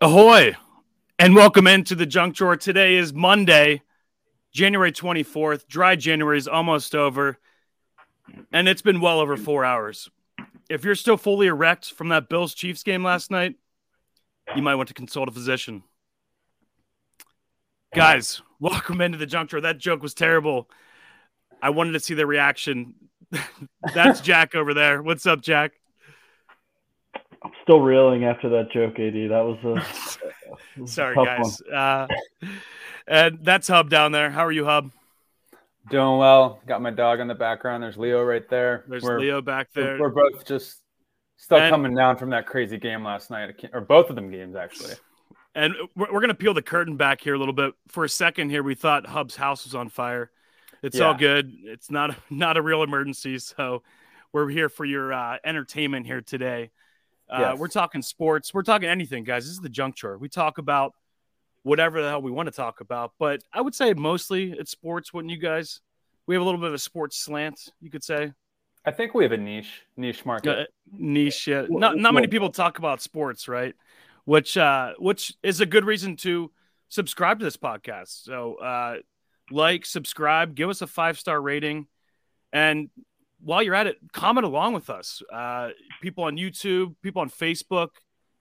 [0.00, 0.56] Ahoy,
[1.20, 2.56] and welcome into the junk drawer.
[2.56, 3.80] Today is Monday,
[4.52, 5.68] January 24th.
[5.68, 7.38] Dry January is almost over,
[8.52, 10.10] and it's been well over four hours.
[10.68, 13.54] If you're still fully erect from that Bills Chiefs game last night,
[14.56, 15.84] you might want to consult a physician.
[17.94, 19.60] Guys, welcome into the junk drawer.
[19.60, 20.68] That joke was terrible.
[21.62, 22.94] I wanted to see the reaction.
[23.94, 25.04] That's Jack over there.
[25.04, 25.74] What's up, Jack?
[27.44, 29.14] I'm still reeling after that joke, AD.
[29.30, 31.60] That was a was sorry, a guys.
[31.62, 32.06] Uh,
[33.06, 34.30] and that's Hubb down there.
[34.30, 34.90] How are you, Hubb?
[35.90, 36.60] Doing well.
[36.66, 37.82] Got my dog in the background.
[37.82, 38.84] There's Leo right there.
[38.88, 39.98] There's we're, Leo back there.
[39.98, 40.80] We're both just
[41.36, 44.56] still And- coming down from that crazy game last night, or both of them games
[44.56, 44.94] actually.
[45.54, 47.74] And we're, we're going to peel the curtain back here a little bit.
[47.88, 50.30] For a second here, we thought Hubb's house was on fire.
[50.82, 51.52] It's all good.
[51.62, 53.38] It's not not a real emergency.
[53.38, 53.82] So
[54.32, 56.70] we're here for your uh, entertainment here today.
[57.34, 57.58] Uh, Yes.
[57.58, 58.54] We're talking sports.
[58.54, 59.44] We're talking anything, guys.
[59.44, 60.16] This is the junk drawer.
[60.18, 60.92] We talk about
[61.62, 63.12] whatever the hell we want to talk about.
[63.18, 65.80] But I would say mostly it's sports, wouldn't you guys?
[66.26, 68.32] We have a little bit of a sports slant, you could say.
[68.86, 70.58] I think we have a niche niche market.
[70.58, 71.46] Uh, niche.
[71.48, 71.62] Yeah.
[71.68, 73.74] Well, Not not many well- people talk about sports, right?
[74.26, 76.50] Which uh which is a good reason to
[76.88, 78.24] subscribe to this podcast.
[78.24, 78.96] So uh
[79.50, 81.86] like, subscribe, give us a five star rating,
[82.52, 82.88] and
[83.44, 85.22] while you're at it, comment along with us.
[85.32, 85.70] Uh
[86.02, 87.90] people on YouTube, people on Facebook,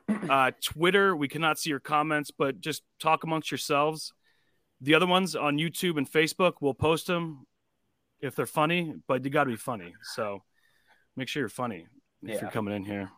[0.29, 1.15] uh Twitter.
[1.15, 4.13] We cannot see your comments, but just talk amongst yourselves.
[4.81, 7.45] The other ones on YouTube and Facebook, we'll post them
[8.19, 9.93] if they're funny, but you got to be funny.
[10.15, 10.43] So
[11.15, 11.87] make sure you're funny
[12.21, 12.41] if Yeah.
[12.41, 13.09] you're coming in here.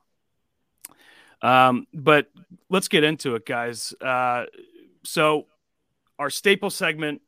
[1.42, 2.32] Um, but
[2.70, 3.94] let's get into it, guys.
[4.02, 4.46] Uh,
[5.04, 5.48] so
[6.18, 7.22] our staple segment,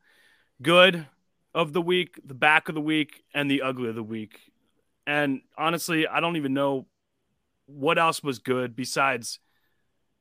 [0.62, 1.06] good
[1.54, 4.40] of the week, the back of the week, and the ugly of the week.
[5.08, 6.86] And honestly, I don't even know
[7.66, 9.40] what else was good besides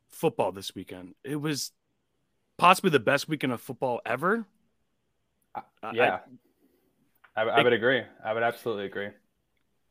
[0.09, 1.13] football this weekend.
[1.25, 1.73] It was
[2.57, 4.45] possibly the best weekend of football ever.
[5.55, 6.19] Uh, I- yeah.
[7.35, 8.01] I, I would agree.
[8.23, 9.09] I would absolutely agree.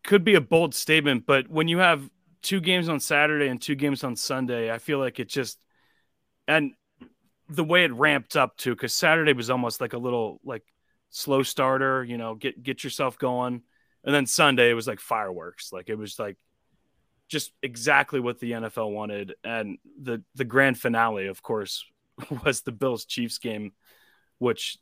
[0.04, 2.08] could be a bold statement, but when you have
[2.42, 5.58] two games on Saturday and two games on Sunday, I feel like it just
[6.48, 6.74] and
[7.48, 10.64] the way it ramped up too, because Saturday was almost like a little like
[11.10, 13.62] slow starter, you know, get get yourself going,
[14.06, 16.36] and then Sunday it was like fireworks, like it was like
[17.28, 21.84] just exactly what the NFL wanted, and the the grand finale, of course,
[22.44, 23.72] was the Bills Chiefs game,
[24.38, 24.78] which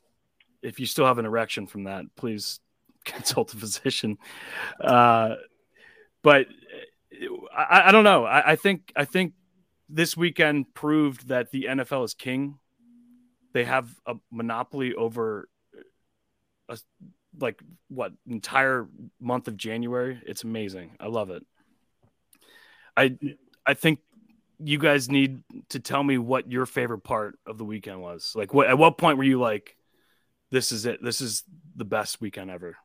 [0.63, 2.61] if you still have an erection from that, please
[3.05, 4.19] consult a physician.
[4.81, 5.37] Uh,
[6.23, 6.47] but
[7.57, 8.25] I, I don't know.
[8.25, 9.33] I, I think I think
[9.89, 12.59] this weekend proved that the NFL is king.
[13.55, 15.49] They have a monopoly over
[16.69, 16.79] a,
[17.41, 18.89] like what entire
[19.21, 20.21] month of January.
[20.27, 20.93] It's amazing.
[21.01, 21.45] I love it.
[22.97, 23.19] I
[23.67, 24.01] I think
[24.59, 28.33] you guys need to tell me what your favorite part of the weekend was.
[28.35, 29.77] Like what at what point were you like
[30.55, 31.03] this is it.
[31.03, 31.43] This is
[31.75, 32.77] the best weekend ever.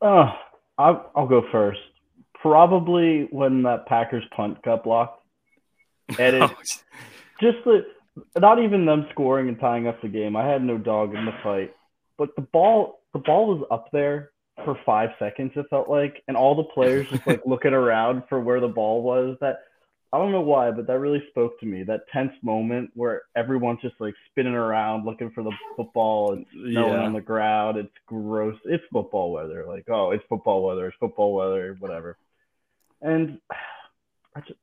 [0.00, 0.32] Oh,
[0.78, 1.80] I'll, I'll go first.
[2.40, 5.20] Probably when that Packers punt got blocked.
[6.20, 6.54] And it, oh.
[7.40, 7.84] just the
[8.38, 10.36] not even them scoring and tying up the game.
[10.36, 11.74] I had no dog in the fight,
[12.18, 14.30] but the ball the ball was up there
[14.64, 15.52] for five seconds.
[15.54, 19.02] It felt like, and all the players just like looking around for where the ball
[19.02, 19.36] was.
[19.40, 19.60] That
[20.12, 21.82] I don't know why, but that really spoke to me.
[21.84, 26.92] That tense moment where everyone's just like spinning around looking for the football and snowing
[26.92, 27.04] Yeah.
[27.04, 27.76] on the ground.
[27.78, 28.56] It's gross.
[28.64, 29.64] It's football weather.
[29.66, 30.86] Like, oh, it's football weather.
[30.88, 31.76] It's football weather.
[31.78, 32.16] Whatever.
[33.00, 33.38] And
[34.34, 34.58] I just,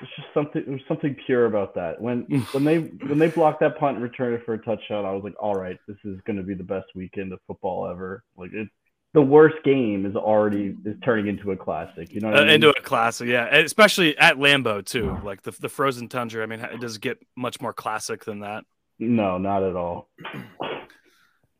[0.00, 0.62] it's just something.
[0.64, 2.00] There was something pure about that.
[2.00, 2.22] When
[2.52, 5.22] when they when they blocked that punt and returned it for a touchdown, I was
[5.24, 8.22] like, all right, this is going to be the best weekend of football ever.
[8.36, 8.68] Like it.
[9.12, 12.12] The worst game is already is turning into a classic.
[12.14, 12.54] You know what I Uh, mean?
[12.54, 15.18] into a classic, yeah, and especially at Lambeau too.
[15.24, 16.44] Like the the frozen tundra.
[16.44, 18.64] I mean, it does get much more classic than that.
[19.00, 20.08] no, not at all.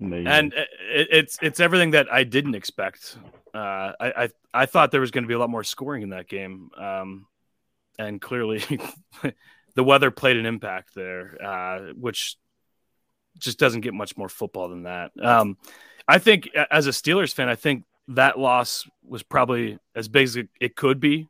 [0.00, 0.26] Amazing.
[0.28, 3.18] And it, it's it's everything that I didn't expect.
[3.52, 6.10] Uh, I, I I thought there was going to be a lot more scoring in
[6.10, 7.26] that game, um,
[8.00, 8.62] and clearly
[9.75, 12.37] the weather played an impact there, uh, which
[13.38, 15.12] just doesn't get much more football than that.
[15.20, 15.58] Um,
[16.08, 20.37] I think as a Steelers fan, I think that loss was probably as big as
[20.37, 21.29] it, could be.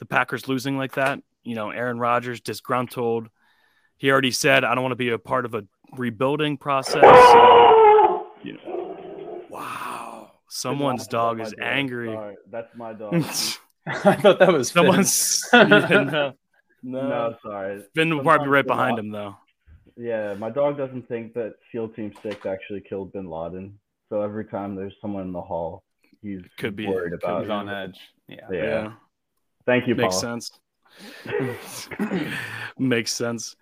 [0.00, 3.28] The Packers losing like that, you know, Aaron Rodgers disgruntled.
[3.96, 5.64] He already said, "I don't want to be a part of a
[5.96, 12.12] rebuilding process." So, you know, wow, someone's dog is angry.
[12.12, 13.24] Sorry, that's my dog.
[14.04, 16.32] I thought that was Someone's yeah, uh,
[16.82, 17.82] no, no, sorry.
[17.94, 19.36] Finn will probably be right behind him though.
[19.96, 23.78] Yeah, my dog doesn't think that SEAL Team Six actually killed Bin Laden.
[24.08, 25.82] So every time there's someone in the hall,
[26.22, 27.40] he's Could be- worried about.
[27.42, 27.52] He's it.
[27.52, 27.98] on edge.
[28.28, 28.36] Yeah.
[28.50, 28.62] Yeah.
[28.64, 28.92] Yeah,
[29.66, 30.40] Thank you, makes Paul.
[30.40, 30.50] sense.
[32.78, 33.56] Makes sense.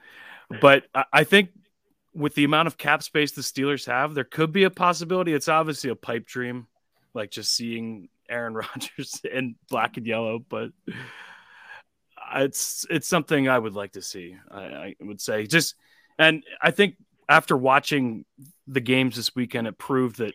[0.61, 1.51] But I think
[2.15, 5.33] with the amount of cap space the Steelers have, there could be a possibility.
[5.33, 6.67] It's obviously a pipe dream,
[7.15, 10.71] like just seeing Aaron Rodgers in black and yellow, but
[12.35, 14.37] it's it's something I would like to see.
[14.51, 15.75] I, I would say just,
[16.19, 16.97] and I think
[17.29, 18.25] after watching
[18.67, 20.35] the games this weekend, it proved that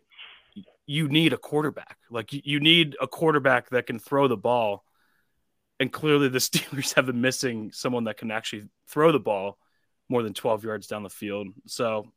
[0.86, 1.98] you need a quarterback.
[2.10, 4.84] Like you need a quarterback that can throw the ball.
[5.80, 9.58] And clearly the Steelers have been missing someone that can actually throw the ball
[10.10, 11.50] more than 12 yards down the field.
[11.66, 12.08] So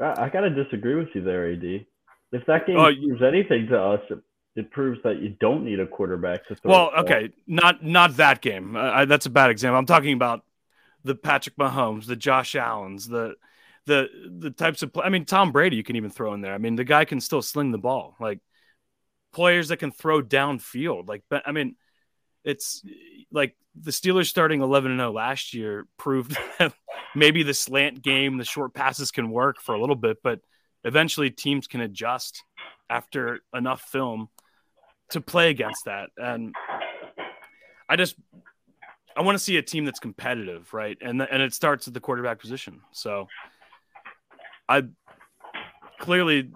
[0.00, 1.86] I, I got to disagree with you there, AD.
[2.30, 4.18] If that oh, game oh, proves anything to us, it,
[4.56, 6.70] it, proves that you don't need a quarterback to throw.
[6.70, 8.76] Well, okay, not not that game.
[8.76, 9.78] Uh, that's a bad example.
[9.78, 10.44] I'm talking about
[11.04, 13.34] the Patrick Mahomes, the Josh Allen's, the
[13.86, 15.04] the the types of play.
[15.04, 16.54] I mean Tom Brady you can even throw in there.
[16.54, 18.14] I mean the guy can still sling the ball.
[18.20, 18.40] Like
[19.32, 21.08] players that can throw downfield.
[21.08, 21.76] Like but I mean
[22.44, 22.84] it's
[23.32, 26.72] like the Steelers starting 11 and 0 last year proved that
[27.14, 30.40] maybe the slant game, the short passes can work for a little bit, but
[30.84, 32.44] eventually teams can adjust
[32.90, 34.28] after enough film
[35.10, 36.10] to play against that.
[36.16, 36.54] And
[37.88, 38.16] I just
[39.16, 40.96] I want to see a team that's competitive, right?
[41.00, 42.80] And and it starts at the quarterback position.
[42.92, 43.26] So
[44.68, 44.84] I
[45.98, 46.50] clearly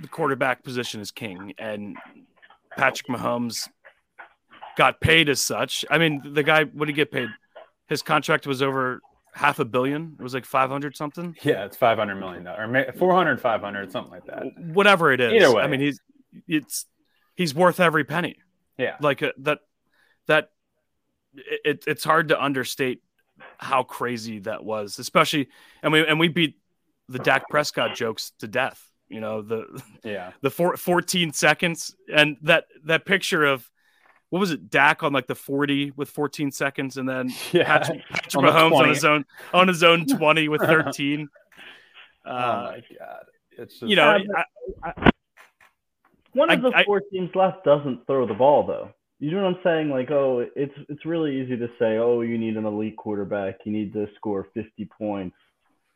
[0.00, 1.96] the quarterback position is king, and
[2.76, 3.68] Patrick Mahomes
[4.76, 5.84] got paid as such.
[5.90, 7.28] I mean, the guy what did he get paid?
[7.88, 9.00] His contract was over
[9.34, 10.16] half a billion.
[10.18, 11.36] It was like 500 something.
[11.42, 14.44] Yeah, it's 500 million or 400 500 something like that.
[14.58, 15.32] Whatever it is.
[15.32, 15.62] Either way.
[15.62, 16.00] I mean, he's
[16.48, 16.86] it's
[17.34, 18.36] he's worth every penny.
[18.78, 18.96] Yeah.
[19.00, 19.58] Like uh, that
[20.26, 20.50] that
[21.34, 23.02] it, it's hard to understate
[23.58, 25.48] how crazy that was, especially
[25.82, 26.58] and we and we beat
[27.08, 28.80] the Dak Prescott jokes to death.
[29.08, 33.68] You know the yeah the four, 14 seconds and that that picture of
[34.34, 37.78] what was it Dak on like the 40 with 14 seconds and then yeah.
[37.78, 41.28] Patrick, Patrick on Mahomes on his own on his own 20 with 13.
[42.26, 43.26] Uh, oh my god!
[43.56, 44.44] It's just, you know, I,
[44.82, 45.10] I,
[46.32, 48.90] one of the four teams left doesn't throw the ball though.
[49.20, 49.90] You know what I'm saying?
[49.90, 53.70] Like, oh, it's it's really easy to say, oh, you need an elite quarterback, you
[53.70, 55.36] need to score 50 points.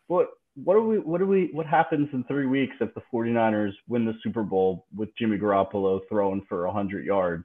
[0.07, 0.29] What
[0.63, 4.05] what are we what do we what happens in three weeks if the 49ers win
[4.05, 7.45] the Super Bowl with Jimmy Garoppolo throwing for 100 yards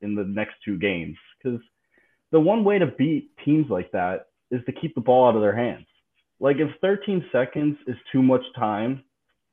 [0.00, 1.16] in the next two games?
[1.42, 1.60] Because
[2.32, 5.42] the one way to beat teams like that is to keep the ball out of
[5.42, 5.86] their hands.
[6.40, 9.02] Like if 13 seconds is too much time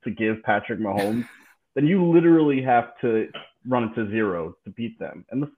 [0.04, 1.28] to give Patrick Mahomes,
[1.76, 3.28] then you literally have to
[3.68, 5.26] run it to zero to beat them.
[5.30, 5.52] And the,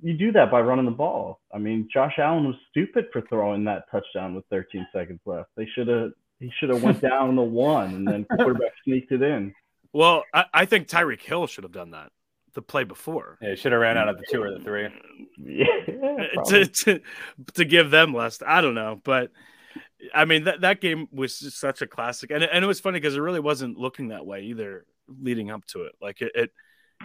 [0.00, 1.40] you do that by running the ball.
[1.52, 5.50] I mean, Josh Allen was stupid for throwing that touchdown with 13 seconds left.
[5.56, 9.22] They should have he should have went down the one and then quarterback sneaked it
[9.22, 9.54] in.
[9.96, 12.10] Well, I, I think Tyreek Hill should have done that
[12.54, 13.38] the play before.
[13.40, 14.88] Yeah, he should have ran out of the two or the three.
[15.38, 15.66] Yeah,
[16.46, 17.00] to, to,
[17.54, 18.40] to give them less.
[18.46, 19.30] I don't know, but
[20.14, 22.98] I mean that that game was just such a classic, and and it was funny
[23.00, 25.92] because it really wasn't looking that way either leading up to it.
[26.00, 26.52] Like it, it,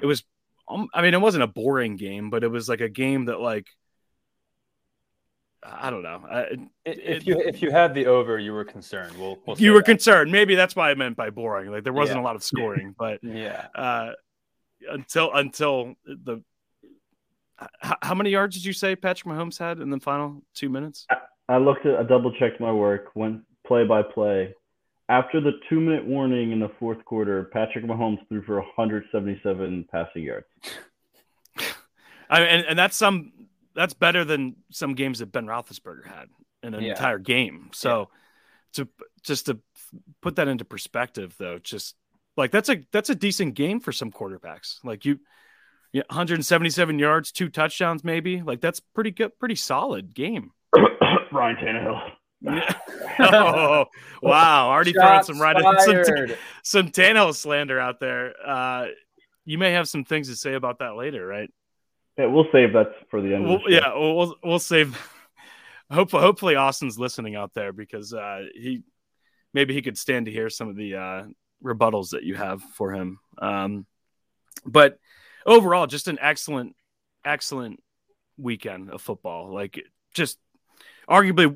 [0.01, 0.24] it was.
[0.68, 3.40] Um, I mean, it wasn't a boring game, but it was like a game that
[3.40, 3.68] like
[5.62, 6.24] I don't know.
[6.30, 6.46] I,
[6.86, 9.18] if you if you had the over, you were concerned.
[9.18, 9.86] We'll, we'll you were that.
[9.86, 10.31] concerned.
[10.31, 11.72] Maybe that's why I meant by boring.
[11.72, 12.24] Like there wasn't yeah.
[12.24, 13.68] a lot of scoring, but yeah.
[13.75, 14.12] Uh,
[14.90, 16.42] until until the
[17.82, 21.06] how, how, many yards did you say Patrick Mahomes had in the final two minutes?
[21.10, 24.53] I, I looked at I double checked my work, went play by play.
[25.10, 30.24] After the two minute warning in the fourth quarter, Patrick Mahomes threw for 177 passing
[30.24, 30.46] yards.
[32.30, 33.34] I mean, and, and that's some
[33.75, 36.30] that's better than some games that Ben Roethlisberger had
[36.63, 36.92] in an yeah.
[36.92, 37.70] entire game.
[37.74, 38.10] So
[38.77, 38.86] yeah.
[38.86, 38.89] to
[39.24, 39.60] just to
[40.22, 41.96] put that into perspective, though, just
[42.39, 44.77] like that's a that's a decent game for some quarterbacks.
[44.84, 45.19] Like you,
[45.91, 48.41] yeah, 177 yards, two touchdowns, maybe.
[48.41, 50.51] Like that's pretty good, pretty solid game.
[51.31, 52.12] Ryan Tannehill.
[52.41, 52.74] Yeah.
[53.19, 53.86] oh,
[54.22, 54.69] wow.
[54.69, 58.34] Already throwing some right some, some Tannehill slander out there.
[58.43, 58.88] Uh,
[59.46, 61.51] you may have some things to say about that later, right?
[62.17, 63.46] Yeah, we'll save that for the end.
[63.46, 64.98] We'll, the yeah, we'll we'll save.
[65.91, 68.84] Hopefully, hopefully Austin's listening out there because uh, he
[69.55, 71.24] maybe he could stand to hear some of the uh,
[71.63, 73.20] rebuttals that you have for him.
[73.38, 73.86] Um,
[74.66, 75.00] but
[75.46, 76.75] overall, just an excellent,
[77.25, 77.82] excellent
[78.38, 79.54] weekend of football.
[79.54, 80.38] Like just
[81.10, 81.56] arguably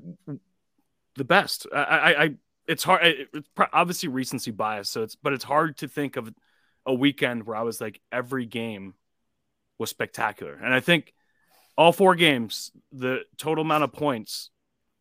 [1.15, 1.67] the best.
[1.74, 2.36] I, I, I
[2.67, 3.01] it's hard.
[3.33, 6.33] It's obviously recency bias, so it's but it's hard to think of
[6.86, 8.93] a weekend where I was like every game
[9.77, 10.53] was spectacular.
[10.53, 11.13] And I think
[11.77, 14.50] all four games, the total amount of points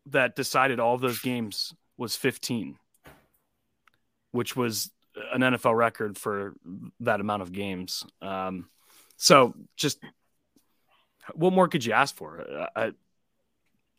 [0.07, 2.77] that decided all of those games was 15,
[4.33, 4.91] which was
[5.31, 6.53] an NFL record for
[6.99, 8.03] that amount of games.
[8.21, 8.67] Um,
[9.15, 9.99] so just
[11.35, 12.67] what more could you ask for?
[12.75, 12.91] I,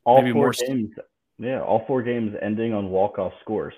[0.04, 0.90] All Maybe four more st- games.
[1.38, 3.74] Yeah, all four games ending on walk off scores.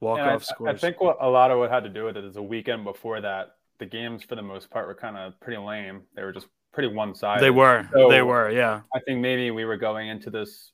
[0.00, 0.74] Walk off scores.
[0.74, 2.84] I think what a lot of what had to do with it is the weekend
[2.84, 6.02] before that, the games for the most part were kind of pretty lame.
[6.14, 7.42] They were just pretty one sided.
[7.42, 7.88] they were.
[7.92, 8.50] So- they were.
[8.50, 8.82] Yeah.
[8.94, 10.72] I think maybe we were going into this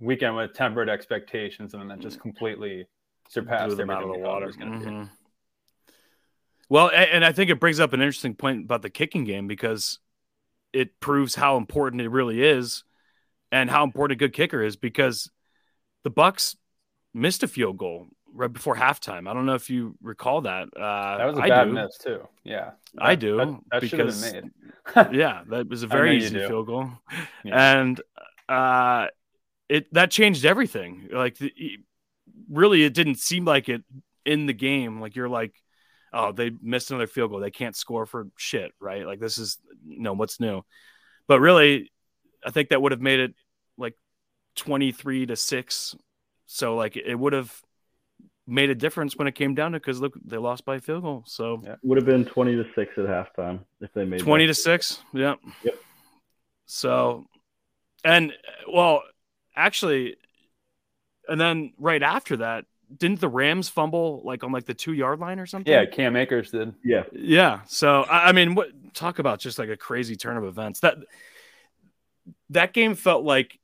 [0.00, 2.86] weekend with tempered expectations, and then that just completely
[3.28, 4.46] surpassed blew them out of the everything we thought it water.
[4.46, 4.84] was gonna be.
[4.86, 5.10] Mhm.
[6.68, 9.98] Well, and I think it brings up an interesting point about the kicking game because
[10.72, 12.84] it proves how important it really is
[13.52, 15.30] and how important a good kicker is because
[16.02, 16.56] the Bucs
[17.12, 19.28] missed a field goal right before halftime.
[19.28, 20.68] I don't know if you recall that.
[20.76, 21.72] Uh, That was a I bad do.
[21.72, 22.28] miss too.
[22.42, 24.52] Yeah, I do, That, that should have because- been
[24.96, 25.14] made.
[25.16, 26.90] Yeah, that was a very easy field goal,
[27.44, 27.78] Yeah.
[27.78, 28.00] and
[28.48, 29.06] uh,
[29.68, 31.08] it that changed everything.
[31.12, 31.52] Like, the,
[32.50, 33.82] really, it didn't seem like it
[34.24, 35.00] in the game.
[35.00, 35.54] Like you're like,
[36.12, 37.40] oh, they missed another field goal.
[37.40, 39.06] They can't score for shit, right?
[39.06, 40.62] Like this is you know what's new,
[41.26, 41.90] but really,
[42.44, 43.34] I think that would have made it
[43.76, 43.94] like
[44.56, 45.94] twenty three to six.
[46.46, 47.52] So like it would have
[48.46, 51.02] made a difference when it came down to because look, they lost by a field
[51.02, 51.24] goal.
[51.26, 51.76] So Yeah.
[51.82, 54.54] Would have been twenty to six at halftime if they made 20 that.
[54.54, 55.74] to 6 yeah Yep.
[56.66, 57.24] so
[58.04, 58.32] and
[58.70, 59.02] well
[59.56, 60.16] actually
[61.28, 62.64] and then right after that
[62.96, 65.72] didn't the rams fumble like on like the two yard line or something?
[65.72, 66.74] Yeah, Cam Akers did.
[66.84, 70.44] Yeah, yeah so i, I mean what talk about just like a crazy turn of
[70.44, 70.80] events.
[70.80, 70.98] That
[72.50, 73.58] that game felt like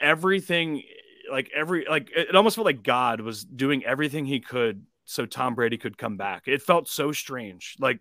[0.00, 0.82] everything
[1.30, 5.54] like every like it almost felt like god was doing everything he could so tom
[5.54, 6.44] brady could come back.
[6.46, 8.00] It felt so strange like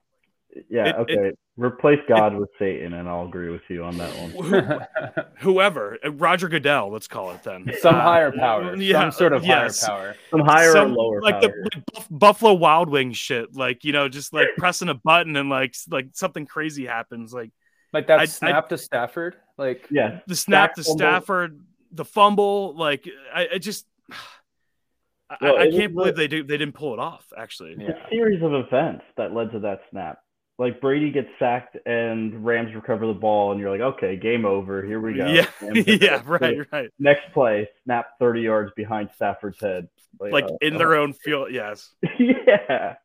[0.69, 0.87] yeah.
[0.89, 5.27] It- okay, replace God with Satan, and I'll agree with you on that one.
[5.39, 7.71] whoever uh, Roger Goodell, let's call it then.
[7.79, 9.85] Some Uh, higher power, yeah, some sort of yes.
[9.85, 10.15] higher power.
[10.31, 11.41] Some higher Some- or lower like power.
[11.41, 15.35] the like Buff- Buffalo Wild Wings shit, like you know, just like pressing a button
[15.35, 17.51] and like like something crazy happens, like
[17.91, 19.35] Like that I- I- snap to Stafford.
[19.57, 20.97] Like yeah, the snap to fumble.
[20.97, 21.59] Stafford,
[21.91, 23.85] the fumble, like I, I just.
[25.29, 27.25] I, Well, I it can't believe a- they do, they didn't pull it off.
[27.35, 27.91] Actually, Yeah.
[27.91, 30.19] a series of events that led to that snap.
[30.63, 34.81] Like Brady gets sacked and Rams recover the ball, and you're like, okay, game over.
[34.81, 35.27] Here we go.
[35.27, 36.89] yeah, yeah, right, right.
[36.99, 39.89] Next play, snap 30 yards behind Stafford's head.
[40.21, 40.77] Like oh, in oh.
[40.77, 41.93] their own field, yes.
[42.17, 42.95] yeah.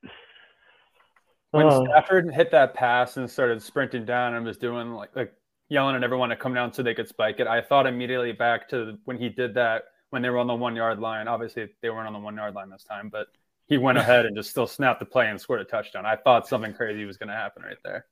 [1.50, 1.84] when Oh.
[1.86, 5.32] Stafford hit that pass and started sprinting down and was doing like like
[5.68, 8.68] yelling at everyone to come down so they could spike it, I thought immediately back
[8.68, 11.26] to when he did that when they were on the one yard line.
[11.26, 13.26] Obviously, they weren't on the one yard line this time, but
[13.68, 16.06] he went ahead and just still snapped the play and scored a touchdown.
[16.06, 18.06] I thought something crazy was going to happen right there.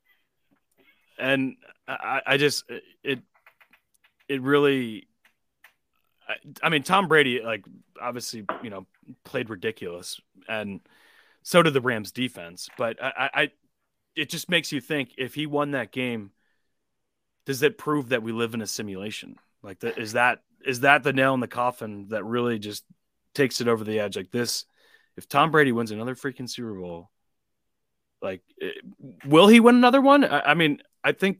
[1.18, 1.56] and
[1.88, 2.64] I, I just
[3.02, 3.20] it
[4.28, 5.08] it really
[6.28, 7.64] I, I mean Tom Brady like
[8.00, 8.86] obviously you know
[9.24, 10.80] played ridiculous and
[11.42, 13.50] so did the Rams defense but I, I I-
[14.14, 16.30] it just makes you think if he won that game
[17.44, 21.02] does it prove that we live in a simulation like that is that is that
[21.02, 22.84] the nail in the coffin that really just
[23.34, 24.64] takes it over the edge like this
[25.16, 27.10] if Tom Brady wins another freaking Super Bowl
[28.22, 28.42] like
[29.24, 31.38] will he win another one I, I mean I think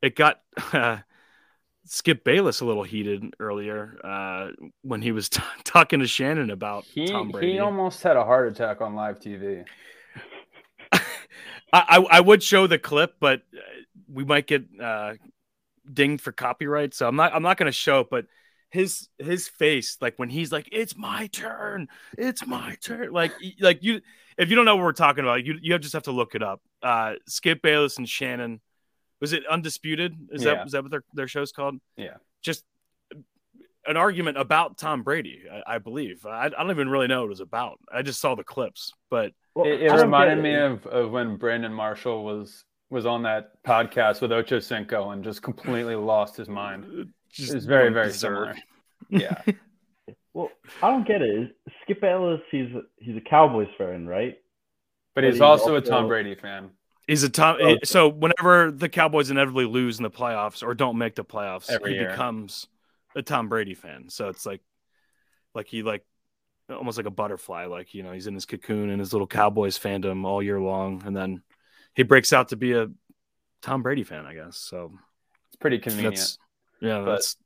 [0.00, 0.40] it got
[0.72, 0.98] uh,
[1.84, 4.48] Skip Bayless a little heated earlier uh,
[4.82, 7.52] when he was t- talking to Shannon about He Tom Brady.
[7.52, 9.64] he almost had a heart attack on live TV.
[10.92, 11.00] I,
[11.72, 13.60] I I would show the clip, but uh,
[14.12, 15.14] we might get uh,
[15.90, 18.08] dinged for copyright, so I'm not I'm not going to show it.
[18.10, 18.26] But
[18.72, 21.88] his his face, like when he's like, "It's my turn,
[22.18, 24.00] it's my turn," like like you
[24.38, 26.42] if you don't know what we're talking about, you you just have to look it
[26.42, 26.60] up.
[26.82, 28.60] Uh, Skip Bayless and Shannon
[29.20, 30.16] was it undisputed?
[30.32, 30.54] Is Yeah.
[30.54, 31.76] that is that what their their show's called?
[31.96, 32.16] Yeah.
[32.42, 32.64] just
[33.86, 36.24] an argument about Tom Brady, I, I believe.
[36.24, 37.78] I, I don't even really know what it was about.
[37.92, 41.36] I just saw the clips, but Well, It, it reminded get me of, of when
[41.36, 46.48] Brandon Marshall was was on that podcast with Ocho Cinco and just completely lost his
[46.48, 47.08] mind.
[47.32, 48.12] Just It's very very berserk.
[48.12, 48.54] similar.
[49.08, 49.42] Yeah,
[50.34, 50.50] Well,
[50.82, 51.56] I don't get it.
[51.82, 54.38] Skip Bayless, he's he's a Cowboys fan, right?
[55.14, 56.70] but But he's he's also a Tom Brady fan.
[57.06, 57.56] He's a Tom.
[57.60, 61.68] Oh, so whenever the Cowboys inevitably lose in the playoffs or don't make the playoffs,
[61.68, 62.10] Every he year.
[62.10, 62.66] becomes
[63.16, 64.08] a Tom Brady fan.
[64.08, 64.60] So it's like,
[65.54, 66.04] like he like
[66.70, 67.66] almost like a butterfly.
[67.66, 71.02] Like you know, he's in his cocoon in his little Cowboys fandom all year long,
[71.04, 71.42] and then
[71.94, 72.88] he breaks out to be a
[73.62, 74.56] Tom Brady fan, I guess.
[74.58, 74.92] So
[75.48, 76.16] It's pretty convenient.
[76.16, 76.38] that's
[76.82, 77.36] yeah, but- that's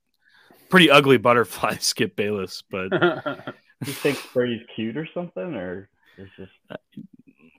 [0.68, 2.88] pretty ugly butterfly, Skip Bayless, but
[3.84, 6.52] He thinks Brady's cute or something, or it's just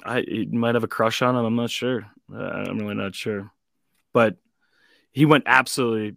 [0.03, 1.45] I he might have a crush on him.
[1.45, 2.07] I'm not sure.
[2.33, 3.51] Uh, I'm really not sure.
[4.13, 4.37] But
[5.11, 6.15] he went absolutely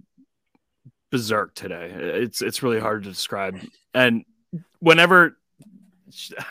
[1.10, 1.90] berserk today.
[1.94, 3.60] It's it's really hard to describe.
[3.92, 4.24] And
[4.78, 5.36] whenever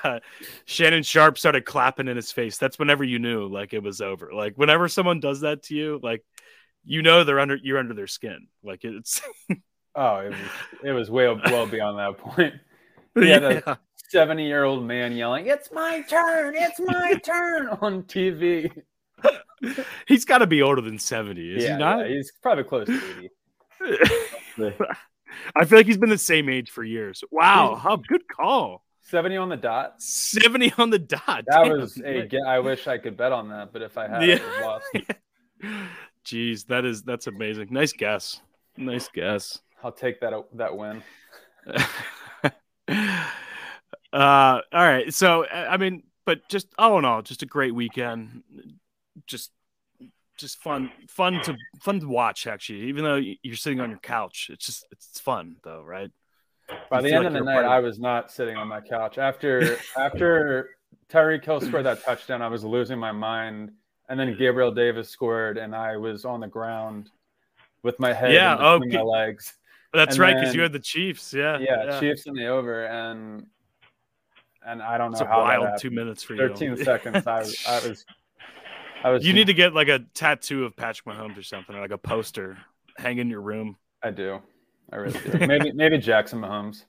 [0.04, 0.20] uh,
[0.66, 4.32] Shannon Sharpe started clapping in his face, that's whenever you knew like it was over.
[4.32, 6.24] Like whenever someone does that to you, like
[6.84, 8.48] you know they're under you're under their skin.
[8.64, 9.22] Like it's
[9.96, 10.38] Oh, it was
[10.84, 12.54] it was way well beyond that point.
[13.16, 16.54] Yeah, a seventy year old man yelling, "It's my turn!
[16.56, 18.72] It's my turn!" on TV.
[20.08, 22.08] he's got to be older than seventy, is yeah, he not?
[22.08, 24.76] Yeah, he's probably close to eighty.
[25.56, 27.24] I feel like he's been the same age for years.
[27.32, 28.86] Wow, how good call.
[29.02, 30.02] 70 on the dot.
[30.02, 31.46] 70 on the dot.
[31.48, 31.80] That Damn.
[31.80, 34.38] was a I wish I could bet on that, but if I had, yeah.
[34.40, 34.86] I lost.
[36.30, 37.70] Jeez, that is that's amazing.
[37.72, 38.40] Nice guess.
[38.78, 39.62] Nice guess.
[39.84, 41.02] I'll take that that win.
[42.48, 42.52] uh,
[44.14, 45.12] all right.
[45.12, 48.44] So I mean, but just all in all, just a great weekend.
[49.26, 49.50] Just
[50.38, 52.46] just fun, fun to fun to watch.
[52.46, 56.12] Actually, even though you're sitting on your couch, it's just it's fun though, right?
[56.92, 59.78] By the end like of the night, I was not sitting on my couch after
[59.98, 60.70] after
[61.10, 62.44] Tyreek Hill scored that touchdown.
[62.44, 63.72] I was losing my mind,
[64.10, 67.10] and then Gabriel Davis scored, and I was on the ground
[67.84, 69.04] with my head yeah, oh, between okay.
[69.04, 69.56] my legs.
[69.94, 71.34] That's and right, because you had the Chiefs.
[71.34, 73.46] Yeah, yeah, yeah, Chiefs in the over, and
[74.66, 76.76] and I don't know it's how wild two minutes for 13 you.
[76.76, 76.86] Thirteen
[77.24, 77.28] seconds.
[77.28, 77.38] I
[77.72, 78.06] I was
[79.04, 79.26] I was.
[79.26, 81.98] You need to get like a tattoo of Patrick Mahomes or something, or like a
[81.98, 82.58] poster,
[82.98, 83.78] hang in your room.
[84.04, 84.40] I do.
[84.92, 85.38] I really do.
[85.48, 86.86] maybe maybe Jackson Mahomes.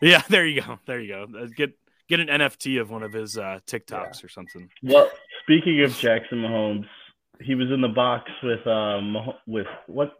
[0.00, 0.78] Yeah, there you go.
[0.86, 1.26] There you go.
[1.38, 1.72] Uh, get
[2.08, 4.26] get an NFT of one of his uh, TikToks yeah.
[4.26, 4.68] or something.
[4.82, 5.10] Well,
[5.46, 6.86] speaking of Jackson Mahomes,
[7.40, 10.12] he was in the box with um with what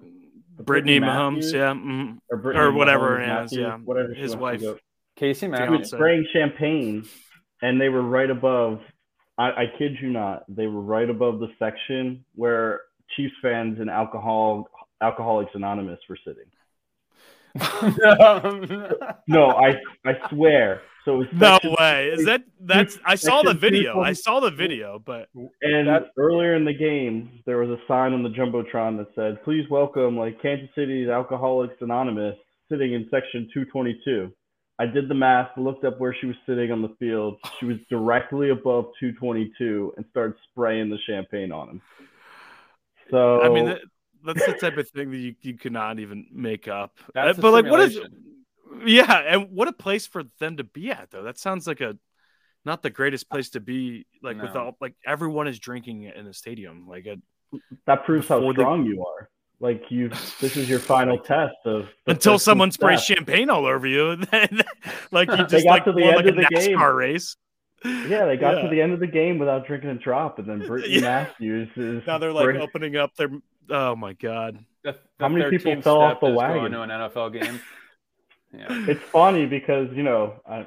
[0.59, 4.63] Brittany, Mahomes, yeah, mm, or, or, whatever Mahomes, Matthews, yeah, whatever his wife,
[5.17, 7.05] Casey Matthews, spraying champagne,
[7.61, 8.81] and they were right above.
[9.39, 12.81] I, I kid you not, they were right above the section where
[13.17, 14.69] Chiefs fans and alcohol
[15.03, 16.47] Alcoholics Anonymous were sitting.
[19.29, 20.83] no, I I swear.
[21.07, 22.09] So no way.
[22.09, 22.99] Is that that's?
[23.05, 24.01] I saw the video.
[24.01, 25.29] I saw the video, but
[25.63, 29.43] and that, earlier in the game, there was a sign on the jumbotron that said,
[29.45, 32.35] "Please welcome like Kansas City's Alcoholics Anonymous
[32.69, 34.33] sitting in section 222."
[34.81, 37.39] I did the math, looked up where she was sitting on the field.
[37.61, 41.83] She was directly above 222 and started spraying the champagne on him.
[43.13, 43.79] So I mean,
[44.25, 46.99] that's the type of thing that you, you cannot even make up.
[47.15, 47.97] That's uh, but like, what is?
[48.85, 51.23] Yeah, and what a place for them to be at, though.
[51.23, 51.97] That sounds like a
[52.65, 54.07] not the greatest uh, place to be.
[54.23, 54.45] Like no.
[54.45, 56.87] with all like everyone is drinking in the stadium.
[56.89, 57.21] Like it,
[57.87, 59.31] that proves how strong the, you are.
[59.59, 60.11] Like you,
[60.41, 64.19] this is your final test of until someone sprays champagne all over you.
[65.13, 66.97] Like you just like to the end like of the NASCAR game.
[66.97, 67.37] race.
[67.85, 68.63] Yeah, they got yeah.
[68.63, 71.01] to the end of the game without drinking a drop, and then Brittany yeah.
[71.01, 73.29] Matthews is now they're like opening up their
[73.71, 74.65] Oh my god!
[74.83, 77.61] The, the How many people fell off the wagon to an NFL game?
[78.57, 80.65] Yeah, it's funny because you know, uh,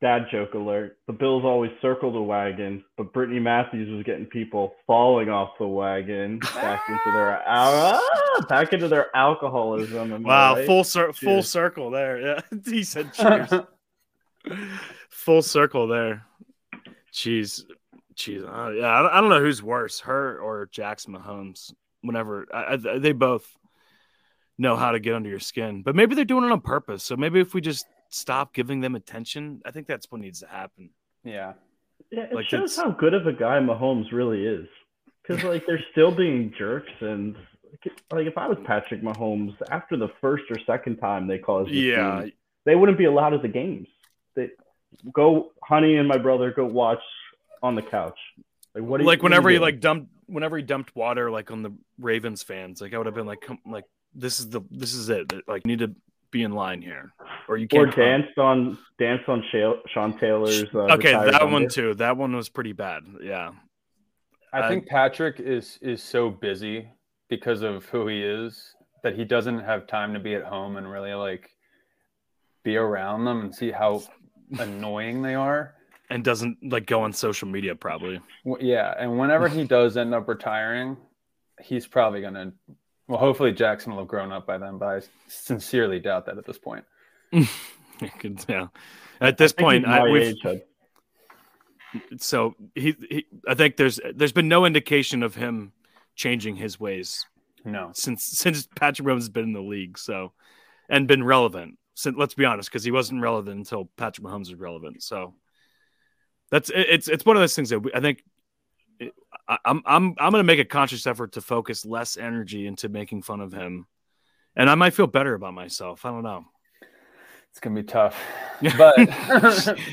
[0.00, 0.98] dad joke alert.
[1.06, 5.66] The Bills always circle the wagon, but Brittany Matthews was getting people falling off the
[5.66, 8.00] wagon back into their uh,
[8.48, 10.22] back into their alcoholism.
[10.22, 10.66] Wow, right?
[10.66, 12.20] full cir- full circle there.
[12.20, 13.50] Yeah, he said cheers.
[15.08, 16.24] full circle there.
[17.12, 17.64] Jeez,
[18.14, 18.42] jeez.
[18.42, 21.72] Uh, yeah, I don't know who's worse, her or Jackson Mahomes
[22.02, 23.56] whenever I, I, they both
[24.58, 27.02] know how to get under your skin, but maybe they're doing it on purpose.
[27.02, 30.46] So maybe if we just stop giving them attention, I think that's what needs to
[30.46, 30.90] happen.
[31.24, 31.54] Yeah.
[32.10, 34.68] Yeah, it like shows how good of a guy Mahomes really is.
[35.26, 37.34] Because like they're still being jerks, and
[38.12, 42.22] like if I was Patrick Mahomes, after the first or second time they caused, yeah,
[42.22, 42.32] team,
[42.64, 43.88] they wouldn't be allowed at the games.
[44.36, 44.50] They
[45.12, 47.02] go, honey, and my brother go watch
[47.60, 48.18] on the couch.
[48.72, 49.02] Like what?
[49.02, 52.94] Like whenever he like dumped whenever he dumped water like on the Ravens fans, like
[52.94, 53.84] I would have been like, come, like
[54.16, 55.32] this is the this is it.
[55.46, 55.94] Like you need to
[56.30, 57.12] be in line here,
[57.48, 57.88] or you can't.
[57.88, 59.44] Or danced on danced on
[59.88, 60.64] Sean Taylor's.
[60.74, 61.94] Uh, okay, that one too.
[61.94, 63.04] That one was pretty bad.
[63.22, 63.52] Yeah,
[64.52, 66.88] I think Patrick is is so busy
[67.28, 70.90] because of who he is that he doesn't have time to be at home and
[70.90, 71.50] really like
[72.64, 74.02] be around them and see how
[74.58, 75.76] annoying they are
[76.10, 78.20] and doesn't like go on social media probably.
[78.60, 80.96] Yeah, and whenever he does end up retiring,
[81.60, 82.52] he's probably gonna.
[83.08, 86.44] Well, hopefully Jackson will have grown up by then, but I sincerely doubt that at
[86.44, 86.84] this point.
[87.32, 88.66] yeah,
[89.20, 90.36] at this I point, I, we've.
[92.18, 95.72] So he, he, I think there's there's been no indication of him
[96.14, 97.24] changing his ways.
[97.64, 100.32] No, since since Patrick Mahomes has been in the league, so
[100.88, 101.78] and been relevant.
[101.94, 105.02] So, let's be honest, because he wasn't relevant until Patrick Mahomes was relevant.
[105.02, 105.34] So
[106.50, 108.22] that's it's it's one of those things that we, I think
[109.48, 112.88] I, I'm I'm I'm going to make a conscious effort to focus less energy into
[112.88, 113.86] making fun of him,
[114.54, 116.04] and I might feel better about myself.
[116.04, 116.44] I don't know.
[117.50, 118.16] It's gonna be tough,
[118.76, 118.96] but,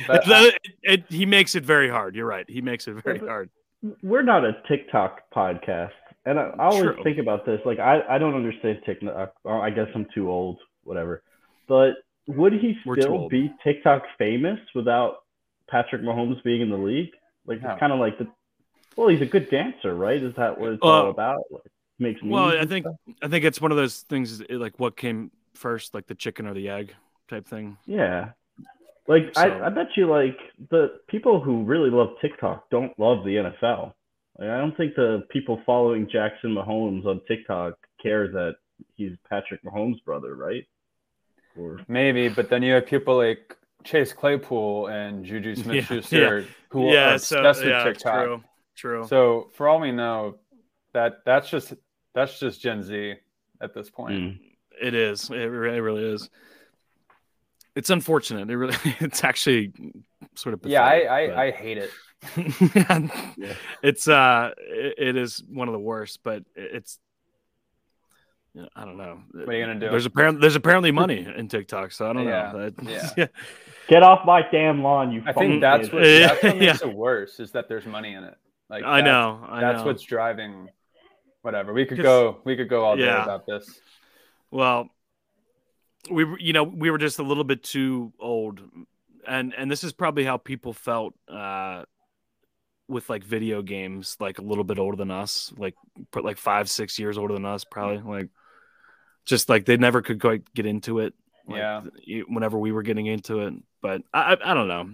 [0.07, 2.15] but it, it, he makes it very hard.
[2.15, 2.49] You're right.
[2.49, 3.49] He makes it very hard.
[4.01, 5.91] We're not a TikTok podcast,
[6.25, 7.03] and I, I always True.
[7.03, 7.61] think about this.
[7.65, 9.33] Like I I don't understand TikTok.
[9.45, 11.23] I guess I'm too old, whatever.
[11.67, 11.93] But
[12.27, 15.17] would he still be TikTok famous without
[15.69, 17.11] Patrick Mahomes being in the league?
[17.45, 17.71] Like No.
[17.71, 18.27] it's kind of like the
[18.95, 20.21] well, he's a good dancer, right?
[20.21, 21.43] Is that what it's Uh, all about?
[21.51, 21.61] Like,
[21.99, 23.15] makes me Well, I think stuff?
[23.21, 26.53] I think it's one of those things like what came first, like the chicken or
[26.53, 26.93] the egg
[27.29, 27.77] type thing.
[27.85, 28.31] yeah.
[29.07, 30.37] Like So- I, I bet you like
[30.69, 33.93] the people who really love TikTok don't love the NFL.
[34.39, 38.55] Like, I don't think the people following Jackson Mahomes on TikTok care that
[38.95, 40.65] he's Patrick Mahomes' brother, right?
[41.57, 46.87] Or Maybe, but then you have people like Chase Claypool and Juju Smith Schuster who
[46.89, 48.25] are yeah, so obsessed yeah, with TikTok.
[48.25, 48.43] true,
[48.75, 49.05] true.
[49.07, 50.37] So for all we know,
[50.93, 51.73] that that's just
[52.13, 53.15] that's just Gen Z
[53.61, 54.13] at this point.
[54.13, 54.39] Mm.
[54.81, 55.29] It is.
[55.29, 56.29] It really, it really is.
[57.75, 58.49] It's unfortunate.
[58.49, 58.75] It really.
[58.99, 59.71] It's actually
[60.35, 60.65] sort of.
[60.65, 61.89] Yeah, I pathetic, I, I hate it.
[62.35, 63.53] but- Yeah.
[63.81, 66.97] It's uh, it, it is one of the worst, but it's.
[68.53, 69.19] yeah, I don't know.
[69.31, 69.89] What are you gonna do?
[69.89, 72.69] There's apparently there's apparently money in TikTok, so I don't Yeah, know.
[72.69, 73.09] That- yeah.
[73.17, 73.27] yeah.
[73.87, 75.23] Get off my damn lawn, you.
[75.25, 75.93] I think that's idiot.
[75.93, 76.71] what that's what Yeah.
[76.71, 78.37] makes it worse is that there's money in it.
[78.73, 79.45] Like I know.
[79.47, 79.85] I that's know.
[79.85, 80.67] what's driving.
[81.43, 83.21] Whatever we could go, we could go all day Yeah.
[83.23, 83.79] about this.
[84.49, 84.89] Well,
[86.09, 88.61] we you know we were just a little bit too old,
[89.27, 91.83] and and this is probably how people felt uh,
[92.87, 95.75] with like video games, like a little bit older than us, like
[96.11, 98.29] put like five six years older than us, probably like
[99.25, 101.13] just like they never could quite get into it.
[101.47, 101.81] like, Yeah.
[102.27, 104.89] Whenever we were getting into it, but I I, I don't know.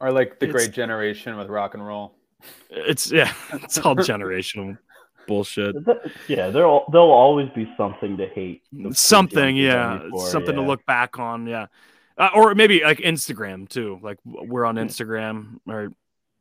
[0.00, 2.14] Or like the It's- Great Generation with rock and roll.
[2.70, 4.78] It's yeah, it's all generational
[5.26, 5.76] bullshit.
[6.28, 8.62] Yeah, there'll there'll always be something to hate.
[8.72, 11.66] the kids something yeah than you for, something to look back on yeah
[12.18, 15.92] uh, or maybe like instagram too like we're on instagram or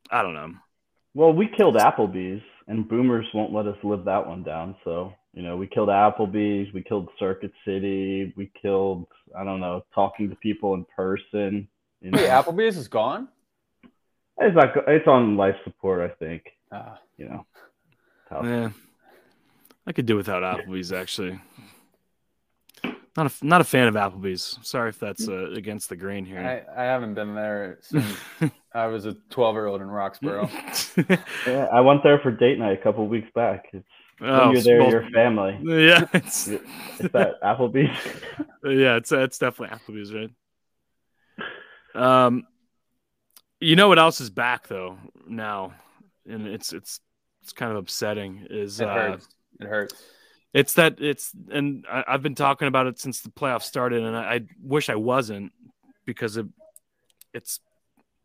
[0.10, 0.52] i don't know
[1.14, 4.76] Well, we killed Applebee's, and boomers won't let us live that one down.
[4.84, 9.08] So, you know, we killed Applebee's, we killed Circuit City, we killed,
[9.38, 11.68] I don't know, talking to people in person.
[12.02, 13.28] You know, Wait, Applebee's is gone.
[14.40, 16.44] It's not, it's on life support, I think.
[16.72, 17.46] Ah, You know,
[18.30, 18.46] Tough.
[18.46, 18.70] yeah
[19.88, 21.40] i could do without applebee's actually
[23.18, 26.40] not a not a fan of applebee's sorry if that's uh, against the grain here
[26.40, 28.06] I, I haven't been there since
[28.74, 30.48] I was a 12 year old in Roxborough.
[31.48, 33.66] yeah, I went there for date night a couple weeks back.
[33.74, 33.88] It's
[34.22, 35.58] oh, when you're there, well, your family.
[35.64, 37.98] yeah it's, It's that Applebee's.
[38.64, 40.30] yeah it's it's definitely applebee's right
[41.96, 42.46] um
[43.60, 45.74] you know what else is back though now
[46.28, 47.00] and it's it's
[47.42, 49.28] it's kind of upsetting is It uh hurts.
[49.60, 50.04] It hurts.
[50.54, 54.16] it's that it's and I, i've been talking about it since the playoffs started and
[54.16, 55.52] i, I wish i wasn't
[56.06, 56.46] because it,
[57.34, 57.60] it's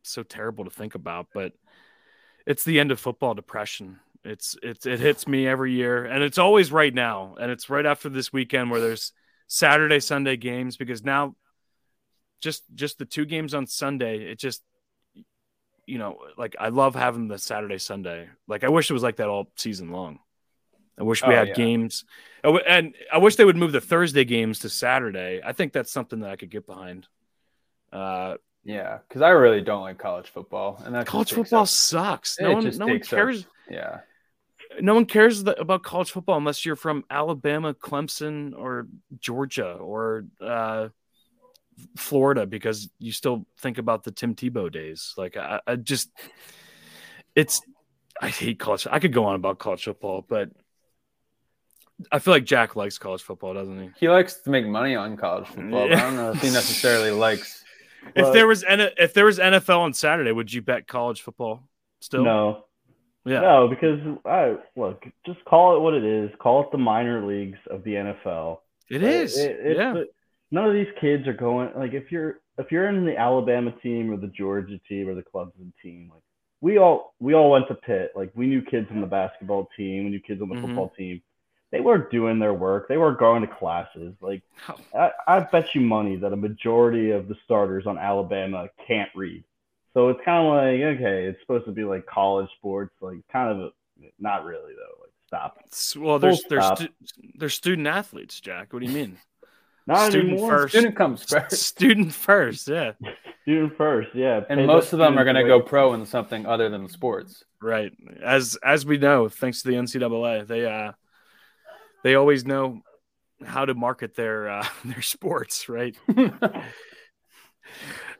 [0.02, 1.52] so terrible to think about but
[2.46, 6.38] it's the end of football depression it's it's it hits me every year and it's
[6.38, 9.12] always right now and it's right after this weekend where there's
[9.48, 11.34] saturday sunday games because now
[12.40, 14.62] just just the two games on sunday it just
[15.86, 18.28] you know like i love having the saturday sunday.
[18.48, 20.18] Like i wish it was like that all season long.
[20.98, 21.54] I wish we Oh, had yeah.
[21.54, 22.04] games.
[22.42, 25.40] I w- and i wish they would move the thursday games to saturday.
[25.44, 27.06] I think that's something that i could get behind.
[27.92, 32.38] Uh Yeah, because I really don't like college football, and that college football up- sucks.
[32.38, 34.00] It no one no one takes up- cares Yeah,
[34.80, 38.86] no one cares about college football unless you're from Alabama, Clemson, or
[39.18, 40.88] Georgia or uh,
[41.96, 45.14] Florida because you still think about the Tim Tebow days.
[45.16, 46.10] Like I, I just,
[47.34, 47.60] it's
[48.20, 48.86] I hate college.
[48.90, 50.50] I could go on about college football, but
[52.10, 53.90] I feel like Jack likes college football, doesn't he?
[54.00, 55.88] he likes to make money on college football.
[55.88, 57.62] but I don't know if he necessarily likes.
[58.14, 61.62] if there was if there was NFL on Saturday, would you bet college football
[62.00, 62.24] still?
[62.24, 62.64] No,
[63.24, 63.40] Yeah.
[63.40, 66.30] no, because I look, just call it what it is.
[66.38, 68.58] Call it the minor leagues of the NFL.
[68.90, 69.38] It is.
[69.38, 70.02] It- it's yeah.
[70.54, 74.10] None of these kids are going like if you're if you're in the Alabama team
[74.12, 76.22] or the Georgia team or the Clemson team, like
[76.60, 78.12] we all we all went to Pitt.
[78.14, 80.60] Like we knew kids on the basketball team, we knew kids on the Mhm.
[80.62, 81.20] football team.
[81.72, 82.86] They weren't doing their work.
[82.88, 84.14] They weren't going to classes.
[84.20, 88.68] Like How- I, I bet you money that a majority of the starters on Alabama
[88.86, 89.42] can't read.
[89.92, 93.50] So it's kind of like okay, it's supposed to be like college sports, like kind
[93.50, 93.70] of a,
[94.20, 94.96] not really though.
[95.02, 95.58] Like stop.
[96.00, 96.78] Well, there's Full there's stop.
[96.78, 98.72] stu- there's student athletes, Jack.
[98.72, 99.18] What do you mean?
[99.86, 100.50] Not Student anymore.
[100.50, 100.74] first.
[100.74, 102.92] Student comes first, Student first, yeah,
[103.42, 104.40] Student first, yeah.
[104.48, 107.44] and Pay most of them are going to go pro in something other than sports.
[107.60, 107.92] right.
[108.22, 110.92] As as we know, thanks to the NCAA, they uh
[112.02, 112.80] they always know
[113.44, 115.96] how to market their uh, their sports, right?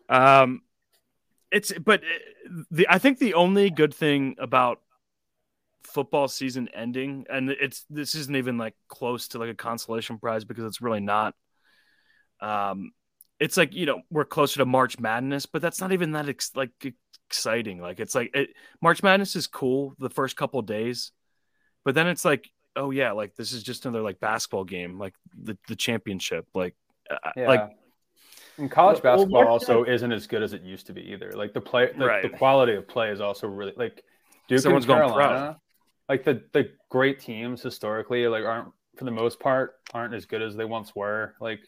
[0.09, 0.63] Um,
[1.51, 4.81] it's but uh, the I think the only good thing about
[5.83, 10.45] football season ending, and it's this isn't even like close to like a consolation prize
[10.45, 11.35] because it's really not.
[12.45, 12.93] Um,
[13.41, 16.55] it's like you know we're closer to March Madness, but that's not even that ex-
[16.55, 16.71] like
[17.29, 17.81] exciting.
[17.81, 21.13] Like it's like it, March Madness is cool the first couple days,
[21.85, 25.15] but then it's like oh yeah, like this is just another like basketball game, like
[25.37, 26.75] the the championship, like
[27.11, 27.49] uh, Yeah.
[27.49, 27.71] like
[28.59, 31.33] And college Well, basketball March also isn't as good as it used to be either.
[31.33, 32.23] Like the play, like Right.
[32.23, 34.03] the quality of play is also really like
[34.49, 35.19] Duke Someone's and going pro.
[35.27, 35.59] Carolina.
[36.09, 40.43] Like the the great teams historically, like aren't for the most part aren't as good
[40.43, 41.35] as they once were.
[41.41, 41.61] Like,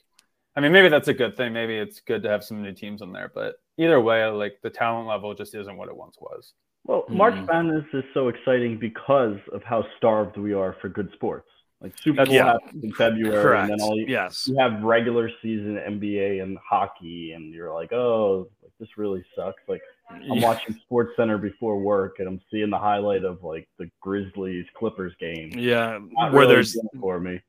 [0.56, 1.52] I mean, maybe that's a good thing.
[1.52, 4.70] Maybe it's good to have some new teams in there, but either way, like the
[4.70, 6.54] talent level just isn't what it once was.
[6.86, 7.46] Well, March Mhm.
[7.48, 11.48] Madness is so exciting because of how starved we are for good sports.
[11.82, 12.52] Like Super Bowl Yeah.
[12.52, 13.70] happens in February, correct.
[13.70, 14.48] and then all you, yes.
[14.48, 19.62] you have regular season NBA and hockey, and you're like, oh, like, this really sucks.
[19.68, 23.90] Like I'm watching Sports Center before work, and I'm seeing the highlight of like the
[24.00, 25.50] Grizzlies Clippers game.
[25.54, 27.42] Yeah, Not where really there's for me.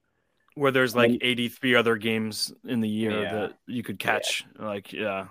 [0.58, 3.32] Where there's like And- 83 other games in the year Yeah.
[3.34, 4.44] that you could catch.
[4.58, 5.28] Like yeah,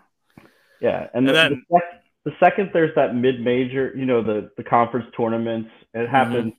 [0.80, 4.50] Yeah, and, And the, then- the, sec- the second there's that mid-major, you know, the
[4.56, 6.00] the conference tournaments, Mm-hmm.
[6.04, 6.52] it happens.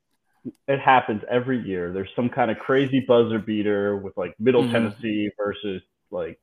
[0.68, 1.92] It happens every year.
[1.92, 4.72] There's some kind of crazy buzzer beater with like Middle Mhm.
[4.72, 6.40] Tennessee versus like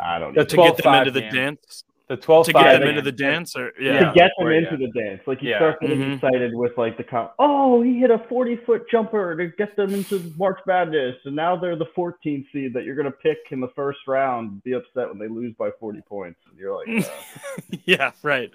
[0.00, 0.42] I don't know.
[0.42, 1.32] The to get them into the game.
[1.32, 4.52] dance, The 12 to get them into the dance, or yeah to get them where-
[4.54, 4.88] into yeah.
[4.92, 5.22] the dance.
[5.28, 5.58] Like you Yeah.
[5.58, 6.14] start getting Mhm.
[6.16, 9.94] excited with like the con- oh he hit a forty foot jumper to get them
[9.94, 13.68] into March Madness, and now they're the 14th seed that you're gonna pick in the
[13.76, 14.60] first round.
[14.64, 18.50] Be upset when they lose by 40 points, and you're like, uh, yeah, right.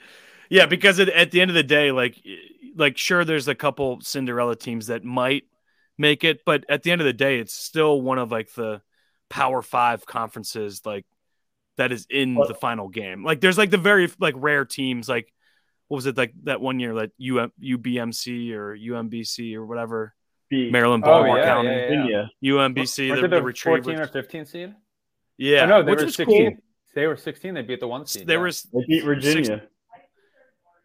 [0.49, 2.17] Yeah, because at, at the end of the day, like,
[2.75, 5.45] like sure, there's a couple Cinderella teams that might
[5.97, 8.81] make it, but at the end of the day, it's still one of like the
[9.29, 11.05] Power Five conferences, like
[11.77, 13.23] that is in Well- the final game.
[13.23, 15.31] Like, there's like the very like rare teams, like
[15.87, 20.13] what was it like that one year, like UM, UBMC or UMBC or whatever,
[20.51, 22.53] Maryland, Oh, Baltimore yeah, County, yeah, yeah.
[22.53, 23.85] UMBC, Weren't the, they the, the Retrievers.
[23.85, 24.75] 14 or 15 seed?
[25.37, 26.51] yeah, Oh, no, they which were was 16.
[26.53, 26.61] cool.
[26.95, 27.53] They were 16.
[27.53, 28.25] They beat the one seed.
[28.25, 29.63] They were They beat Virginia.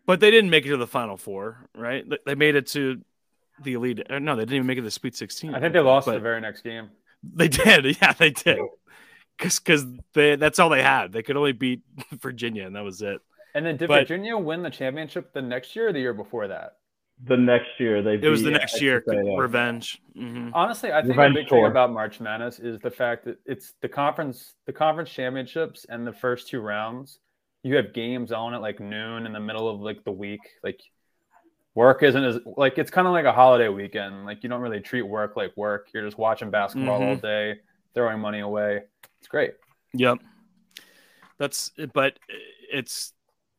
[0.06, 2.04] But they didn't make it to the final four, right?
[2.26, 3.00] They- made it to
[3.62, 4.02] the elite.
[4.10, 5.54] uh, No, they didn't even make it to the Sweet Sixteen.
[5.54, 6.90] I think they lost the very next game.
[7.22, 8.58] They did, yeah, they did.
[9.40, 11.12] Because they that's all they had.
[11.12, 11.80] They could only beat
[12.12, 13.20] Virginia, and that was it.
[13.54, 16.46] And then did But- Virginia win the championship the next year or the year before
[16.48, 16.76] that?
[17.26, 18.14] The next year they.
[18.14, 19.38] It was the beat next year, SSA.
[19.38, 20.00] revenge.
[20.14, 23.38] hmm Honestly, I think Revenge the big thing about March Madness is the fact that
[23.44, 27.18] it's the conference, the conference championships, and the first two rounds.
[27.62, 30.40] You have games on at like noon in the middle of like the week.
[30.64, 30.80] Like
[31.74, 34.24] work isn't as like it's kind of like a holiday weekend.
[34.24, 35.88] Like you don't really treat work like work.
[35.92, 37.56] You're just watching basketball all day,
[37.94, 38.82] throwing money away.
[39.18, 39.54] It's great.
[39.94, 40.18] Yep.
[41.38, 42.18] That's but
[42.72, 43.12] it's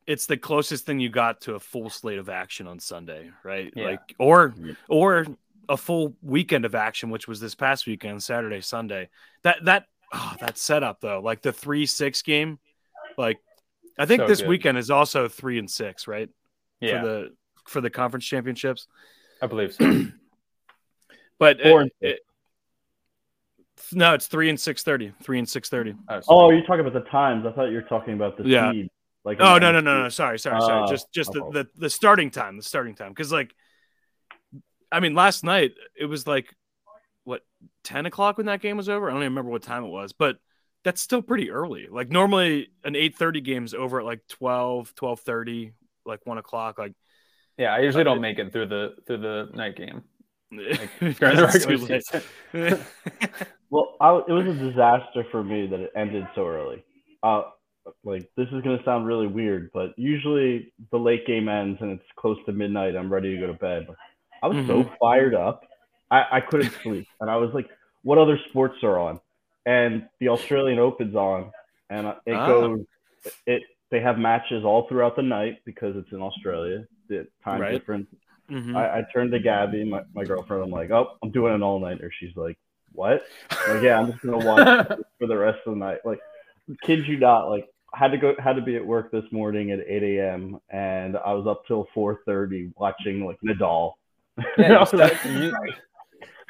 [0.08, 3.72] it's the closest thing you got to a full slate of action on Sunday, right?
[3.76, 3.86] Yeah.
[3.86, 4.54] Like or
[4.90, 5.26] or
[5.70, 9.10] a full weekend of action, which was this past weekend, Saturday, Sunday.
[9.44, 12.60] That that oh, that setup though, like the three six game,
[13.18, 13.40] like
[13.98, 14.50] I think So this good.
[14.50, 16.30] weekend is also three and six, right?
[16.80, 17.30] Yeah, For the
[17.68, 18.88] for the conference championships.
[19.42, 20.06] I believe so.
[21.40, 22.20] But it- Four and it-
[23.94, 25.14] no, it's three and six thirty.
[25.24, 25.96] Three and six thirty.
[26.10, 27.46] Oh, Oh, you're talking about the times.
[27.46, 28.72] I thought you were talking about the Yeah.
[28.72, 28.90] seed.
[29.24, 30.10] Like Oh an no no no no!
[30.10, 30.84] Sorry sorry sorry.
[30.84, 33.10] Oh, just just the, the the starting time, the starting time.
[33.10, 33.54] Because like,
[34.92, 36.56] I mean, last night it was like
[37.24, 37.44] what
[37.84, 39.08] ten o'clock when that game was over.
[39.08, 40.38] I don't even remember what time it was, but
[40.84, 41.88] that's still pretty early.
[41.88, 46.80] Like normally an eight thirty game's over at like 12, 12.30, like one o'clock.
[46.80, 46.94] Like
[47.60, 47.76] yeah.
[47.76, 50.02] I usually uh, don't make it through the through the night game
[50.50, 52.04] because during the too regular late.
[52.52, 52.86] season.
[53.72, 56.84] Well, I, it was a disaster for me that it ended so early.
[57.24, 57.44] Uh,
[58.04, 62.04] like this is gonna sound really weird, but usually the late game ends and it's
[62.18, 62.96] close to midnight.
[62.96, 63.88] I'm ready to go to bed.
[64.44, 65.64] I was so fired up,
[66.12, 67.70] I, I couldn't sleep, and I was like,
[68.04, 69.20] "What other sports are on?"
[69.66, 71.52] And the Australian Open's on,
[71.90, 72.48] and it Ah.
[72.48, 72.86] goes.
[73.48, 76.86] It they have matches all throughout the night because it's in Australia.
[77.10, 77.74] The time Right.
[77.74, 78.08] difference
[78.50, 78.76] Mhm.
[78.76, 80.64] I, I turned to Gabby, my, my girlfriend.
[80.64, 82.12] I'm like, oh, I'm doing an all nighter.
[82.20, 82.58] She's like,
[82.94, 83.24] what?
[83.68, 84.88] Like, yeah, I'm just gonna watch
[85.20, 86.00] for the rest of the night.
[86.06, 86.20] Like,
[86.84, 89.80] kid you not, like, had to go, had to be at work this morning at
[89.80, 90.60] 8 a.m.
[90.70, 93.94] and I was up till 4:30 watching like Nadal.
[94.58, 95.54] Yeah, you, like, sent, you,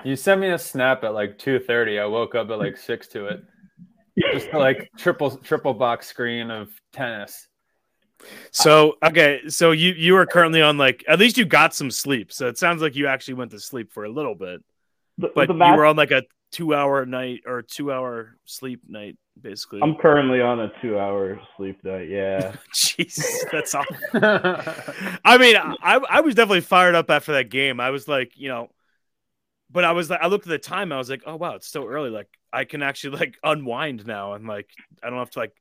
[0.03, 1.99] you sent me a snap at like two thirty.
[1.99, 3.43] I woke up at like six to it.
[4.33, 7.47] Just like triple triple box screen of tennis.
[8.51, 12.31] So okay, so you you are currently on like at least you got some sleep.
[12.31, 14.61] So it sounds like you actually went to sleep for a little bit,
[15.17, 18.37] the, but the you match, were on like a two hour night or two hour
[18.45, 19.81] sleep night basically.
[19.81, 22.09] I'm currently on a two-hour sleep night.
[22.09, 23.85] Yeah, Jeez, that's all.
[25.25, 27.79] I mean, I I was definitely fired up after that game.
[27.79, 28.69] I was like, you know,
[29.69, 30.91] but I was like, I looked at the time.
[30.91, 32.09] I was like, oh wow, it's still early.
[32.09, 34.69] Like I can actually like unwind now, and like
[35.03, 35.55] I don't have to like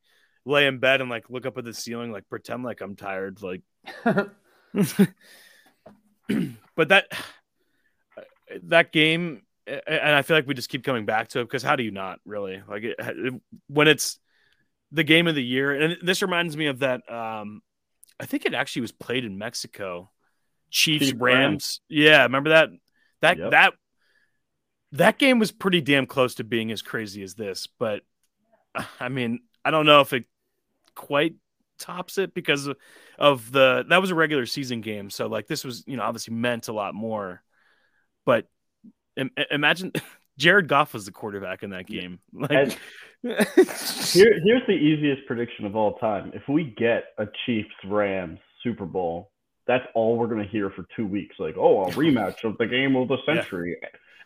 [0.44, 3.40] lay in bed and like look up at the ceiling, like pretend like I'm tired.
[3.42, 3.62] Like,
[6.76, 7.06] but that
[8.64, 11.76] that game, and I feel like we just keep coming back to it because how
[11.76, 13.34] do you not really like it, it
[13.68, 14.18] when it's
[14.92, 15.72] the game of the year?
[15.72, 17.10] And this reminds me of that.
[17.10, 17.62] Um,
[18.18, 20.10] I think it actually was played in Mexico.
[20.70, 21.20] Chiefs Rams.
[21.20, 21.80] Rams.
[21.88, 22.70] Yeah, remember that?
[23.22, 23.50] That Yep.
[23.50, 23.74] that
[24.92, 28.02] that game was pretty damn close to being as crazy as this, but
[29.00, 30.24] I mean, I don't know if it
[30.94, 31.34] quite
[31.78, 32.68] tops it because
[33.18, 36.34] of the that was a regular season game, so like this was, you know, obviously
[36.34, 37.42] meant a lot more.
[38.26, 38.46] But
[39.16, 39.92] im- imagine
[40.38, 42.18] Jared Goff was the quarterback in that game.
[42.32, 42.78] Like
[43.22, 46.32] Here, here's the easiest prediction of all time.
[46.34, 49.30] If we get a Chiefs Rams Super Bowl,
[49.66, 51.36] that's all we're gonna hear for two weeks.
[51.38, 53.76] Like, oh, a rematch of the game of the century.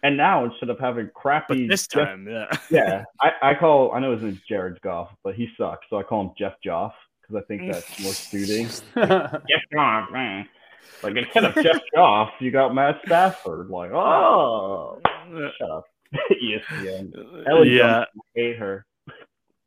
[0.05, 2.47] And now instead of having but crappy this Jeff- time, yeah.
[2.71, 6.05] yeah, I, I call I know his name's Jared Goff, but he sucks, so I
[6.05, 8.69] call him Jeff Joff because I think that's more suiting.
[8.95, 10.47] Jeff Goff, man.
[11.03, 13.69] Like instead of Jeff Goff, you got Matt Stafford.
[13.69, 15.01] Like, oh,
[15.59, 15.85] shut up,
[16.43, 17.47] ESPN.
[17.47, 18.05] Ellen yeah.
[18.35, 18.87] Hate her.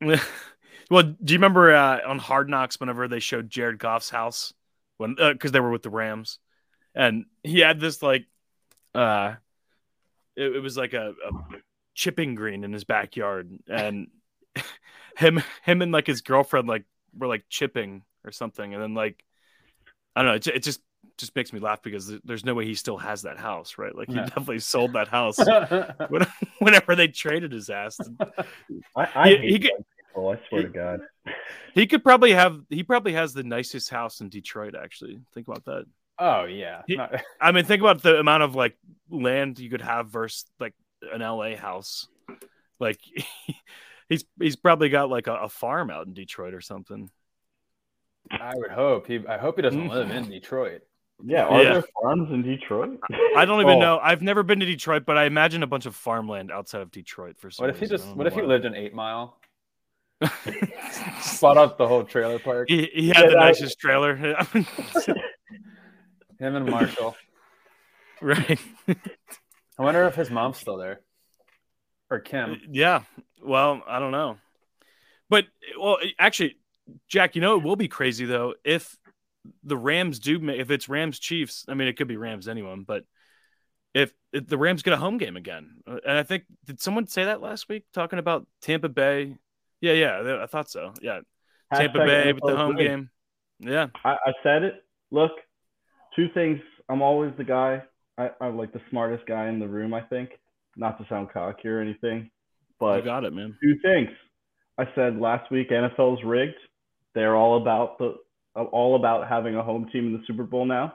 [0.00, 4.52] well, do you remember uh, on Hard Knocks whenever they showed Jared Goff's house
[4.96, 6.38] when because they were with the Rams,
[6.94, 8.26] and he had this like,
[8.94, 9.34] uh,
[10.36, 11.56] it, it was like a, a
[11.94, 14.08] chipping green in his backyard, and
[15.16, 16.84] him him and like his girlfriend like
[17.16, 19.24] were like chipping or something, and then like
[20.14, 20.80] I don't know, it, it just
[21.18, 23.94] just makes me laugh because there's no way he still has that house, right?
[23.94, 24.22] Like he No.
[24.24, 25.36] definitely sold that house
[26.58, 27.98] whenever they traded his ass.
[28.96, 29.72] I, I He- he could-
[30.14, 30.28] people.
[30.30, 31.00] I swear to God.
[31.74, 32.60] He could probably have.
[32.70, 34.74] He probably has the nicest house in Detroit.
[34.74, 35.84] Actually, think about that.
[36.18, 36.82] oh yeah.
[36.86, 36.98] He-
[37.40, 38.76] I mean, think about the amount of like
[39.10, 40.74] land you could have versus like
[41.12, 42.08] an LA house.
[42.80, 42.98] Like
[44.08, 47.10] he's he's probably got like a, a farm out in Detroit or something.
[48.30, 49.20] I would hope he.
[49.28, 50.82] I hope he doesn't live in Detroit.
[51.24, 51.72] Yeah, are Yeah.
[51.74, 53.00] there farms in Detroit?
[53.36, 53.80] I don't even Oh.
[53.80, 53.98] know.
[54.02, 57.36] I've never been to Detroit, but I imagine a bunch of farmland outside of Detroit
[57.38, 57.94] for some What if he reason.
[57.94, 58.08] I just?
[58.16, 59.36] What know if he lived in Eight Mile?
[61.20, 62.68] Spot out the whole trailer park.
[62.68, 64.14] He, he had Yeah, the that- nicest trailer,
[66.38, 67.16] Him and Marshall.
[68.20, 68.60] right?
[69.78, 71.00] I wonder if his mom's still there,
[72.10, 72.60] or Kim.
[72.70, 73.02] Yeah.
[73.42, 74.36] Well, I don't know.
[75.28, 75.46] But
[75.80, 76.56] well, actually,
[77.08, 78.96] Jack, you know it will be crazy though if
[79.62, 81.64] the Rams do if it's Rams Chiefs.
[81.68, 83.04] I mean, it could be Rams anyone, but
[83.94, 87.06] if, if the Rams get a home game again, uh, and I think did someone
[87.06, 89.36] say that last week talking about Tampa Bay?
[89.80, 90.92] Yeah, yeah, I thought so.
[91.00, 91.20] Yeah,
[91.74, 92.88] Tampa Bay with the home great.
[92.88, 93.10] game.
[93.60, 94.84] Yeah, I, I said it.
[95.10, 95.32] Look,
[96.14, 96.60] two things.
[96.88, 97.82] I'm always the guy.
[98.16, 99.94] I, I'm like the smartest guy in the room.
[99.94, 100.30] I think,
[100.76, 102.30] not to sound cocky or anything, you
[102.78, 103.56] but got it, man.
[103.62, 104.10] two things.
[104.78, 106.54] I said last week NFL's rigged.
[107.14, 108.14] They're all about the
[108.64, 110.94] all about having a home team in the Super Bowl now.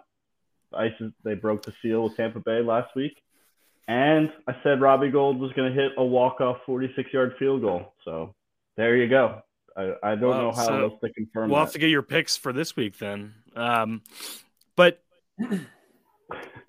[0.71, 3.13] The Ice is, they broke the seal with Tampa Bay last week.
[3.87, 7.93] And I said Robbie Gould was going to hit a walk-off 46-yard field goal.
[8.05, 8.33] So
[8.77, 9.41] there you go.
[9.75, 11.65] I, I don't Wow, know how so else to confirm We'll that.
[11.65, 13.33] have to get your picks for this week then.
[13.55, 14.01] Um,
[14.75, 15.03] but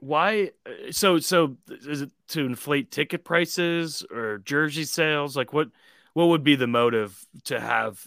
[0.00, 0.50] why?
[0.90, 5.37] So so is it to inflate ticket prices or jersey sales?
[5.37, 5.68] Like what?
[6.14, 8.07] What would be the motive to have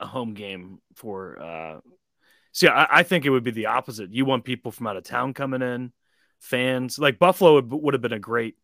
[0.00, 1.40] a home game for?
[1.40, 1.80] Uh,
[2.52, 4.12] see, I, I think it would be the opposite.
[4.12, 5.92] You want people from out of town coming in,
[6.38, 6.98] fans.
[6.98, 8.56] Like Buffalo would, would have been a great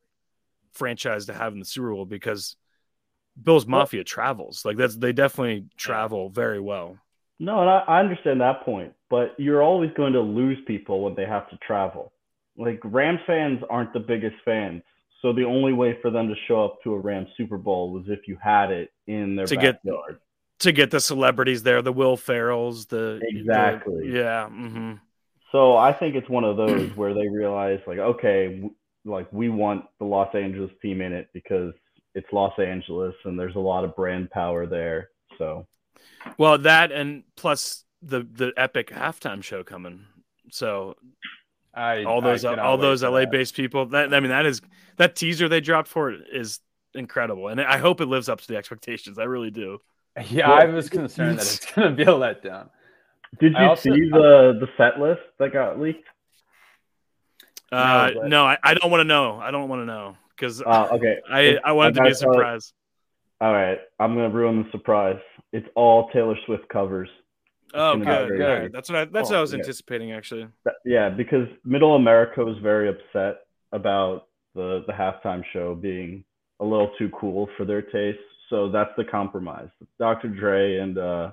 [0.72, 2.56] franchise to have in the Super Bowl because
[3.42, 4.64] Bill's Well- Mafia travels.
[4.64, 6.98] Like that's they definitely travel very well.
[7.40, 11.14] No, and I, I understand that point, but you're always going to lose people when
[11.14, 12.12] they have to travel.
[12.56, 14.82] Like Rams fans aren't the biggest fans,
[15.22, 18.06] so the only way for them to show up to a Rams Super Bowl was
[18.08, 20.18] if you had it in their To get- backyard.
[20.60, 24.12] To get the celebrities there, the Will Ferrells, the the- Exactly.
[24.12, 24.48] yeah.
[24.48, 24.94] hmm
[25.52, 28.74] So I think it's one of those where they realize, like, okay, w-
[29.04, 31.72] like we want the Los Angeles team in it because
[32.14, 35.10] it's Los Angeles and there's a lot of brand power there.
[35.38, 35.66] So
[36.36, 40.04] Well, that and plus the the epic halftime show coming.
[40.50, 40.96] So
[41.74, 43.30] I all those I all those LA that.
[43.30, 43.86] based people.
[43.86, 44.60] That I mean, that is
[44.96, 46.60] that teaser they dropped for it is
[46.94, 49.18] incredible, and I hope it lives up to the expectations.
[49.18, 49.78] I really do.
[50.30, 52.68] Yeah, Well, I was concerned that it's gonna be a letdown.
[53.40, 56.06] did you also- see the the set list that got leaked?
[57.70, 59.38] Uh, No, but- no, I, I don't want to know.
[59.38, 61.18] I don't want to know because Uh, okay.
[61.30, 62.72] I It's- I want it to be a gotta surprise.
[63.40, 65.20] All right, I'm gonna ruin the surprise.
[65.52, 67.08] It's all Taylor Swift covers.
[67.74, 68.62] Oh, gonna good, good.
[68.62, 68.70] nice.
[68.72, 69.58] That's what I that's Oh, what I was yeah.
[69.60, 70.48] anticipating actually.
[70.84, 73.40] Yeah, because Middle America was very upset
[73.72, 76.24] about the the halftime show being
[76.60, 78.18] a little too cool for their taste.
[78.50, 79.68] So that's the compromise.
[79.98, 80.28] Dr.
[80.28, 81.30] Dre and uh,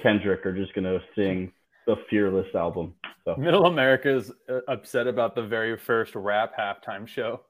[0.00, 1.52] Kendrick are just gonna sing
[1.86, 2.94] the Fearless album.
[3.24, 7.40] So Middle America is uh, upset about the very first rap halftime show.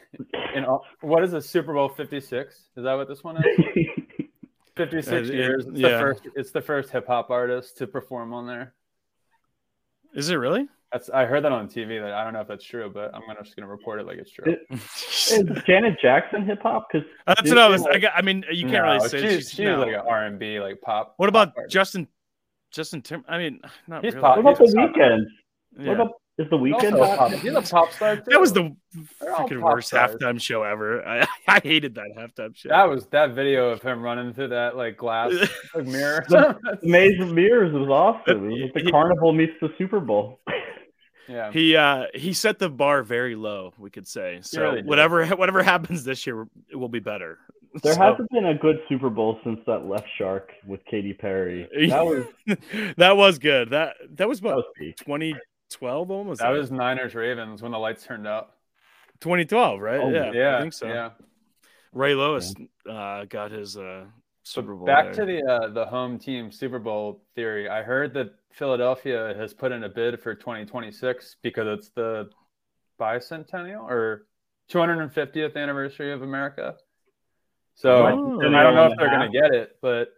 [0.54, 1.42] In all, what is it?
[1.42, 2.54] Super Bowl Fifty Six?
[2.76, 3.44] Is that what this one is?
[4.76, 5.66] Fifty six Uh, it- years.
[5.66, 5.90] It's yeah.
[5.90, 6.22] the first.
[6.36, 8.74] It's the first hip hop artist to perform on there.
[10.14, 10.66] Is it really?
[10.92, 12.00] That's I heard that on TV.
[12.02, 14.18] That I don't know if that's true, but I'm gonna just gonna report it like
[14.18, 14.44] it's true.
[14.52, 16.88] It- is Janet Jackson hip hop?
[16.92, 17.82] Because That's what I was.
[17.86, 19.78] I, got, I mean, you can't No, really say she's, she's, she's no.
[19.80, 21.14] like an R and B like pop.
[21.16, 21.64] What about pop.
[21.68, 22.08] Justin?
[22.72, 23.24] Justin Tim?
[23.28, 24.22] I mean, not He's really.
[24.22, 25.24] pop- what about the he's Weeknd?
[25.78, 25.88] Yeah.
[25.88, 26.98] What about is the Weeknd?
[26.98, 28.22] Also pop- he's a pop star too.
[28.26, 28.74] that was the
[29.20, 30.16] They're freaking worst stars.
[30.16, 31.06] halftime show ever.
[31.06, 32.68] I, I hated that halftime show.
[32.70, 35.32] That was that video of him running through that like glass
[35.74, 36.24] like mirror.
[36.28, 38.50] The Maze of Mirrors was awesome.
[38.50, 40.40] It was the He- carnival meets the Super Bowl.
[41.32, 41.50] Yeah.
[41.50, 43.72] he uh he set the bar very low.
[43.78, 44.60] We could say so.
[44.62, 47.38] really whatever whatever happens this year, it will be better.
[47.82, 51.68] There So- hasn't been a good Super Bowl since that left shark with Katy Perry.
[51.88, 52.26] That was
[52.98, 53.70] that was good.
[53.70, 56.40] That that was that what 2012 almost.
[56.40, 58.56] That was Niners Ravens when the lights turned up.
[59.20, 60.00] 2012, right?
[60.00, 60.88] Oh, yeah, Yeah, I think so.
[60.88, 61.10] Yeah.
[61.92, 62.52] Ray Lewis
[62.90, 64.04] uh, got his uh,
[64.44, 64.86] Super Bowl.
[64.86, 65.26] Back there.
[65.26, 67.68] to the uh, the home team Super Bowl theory.
[67.68, 72.28] I heard that Philadelphia has put in a bid for 2026 because it's the
[73.00, 74.26] bicentennial or
[74.70, 76.74] 250th anniversary of America.
[77.74, 78.06] So Oh.
[78.06, 80.08] I don't know if they're going to get it, but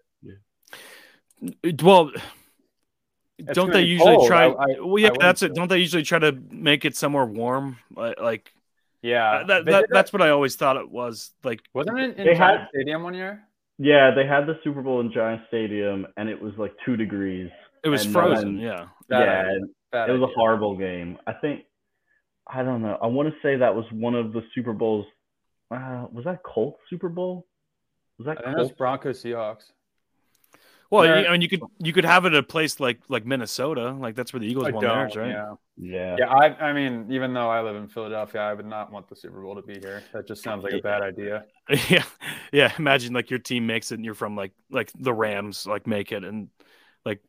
[1.82, 2.10] Well,
[3.38, 4.28] It's don't they usually cold.
[4.28, 4.46] try?
[4.46, 5.48] I- I- well, yeah, that's it.
[5.50, 5.54] say.
[5.54, 7.78] Don't they usually try to make it somewhere warm?
[7.94, 8.52] Like, like
[9.02, 11.30] yeah, that, that, that's what I always thought it was.
[11.42, 13.44] Like, Wasn't it in They had- Stadium one year?
[13.78, 17.50] Yeah, they had the Super Bowl in Giant Stadium, and it was like two degrees.
[17.82, 18.56] it was And frozen.
[18.56, 18.86] then- yeah.
[19.08, 19.60] Bad yeah, idea.
[19.92, 21.18] Bad it was a horrible game.
[21.26, 21.64] I think
[22.46, 22.98] I don't know.
[23.02, 25.06] I want to say that was one of the Super Bowls.
[25.70, 27.46] Uh, was that Colts Super Bowl?
[28.18, 28.74] Was that think it Colts?
[28.76, 29.72] Broncos Seahawks.
[30.90, 31.20] Well, Yeah.
[31.20, 33.92] you, I mean, you could you could have it at a place like like Minnesota.
[33.92, 35.30] Like that's where the Eagles I won theirs, right?
[35.30, 35.54] Yeah.
[35.76, 36.16] Yeah.
[36.18, 39.16] Yeah, I, I mean, even though I live in Philadelphia, I would not want the
[39.16, 40.02] Super Bowl to be here.
[40.12, 41.44] That just sounds like a bad idea.
[41.88, 42.04] yeah
[42.52, 45.86] yeah imagine like your team makes it and you're from like like the rams like
[45.86, 46.48] make it and
[47.06, 47.22] like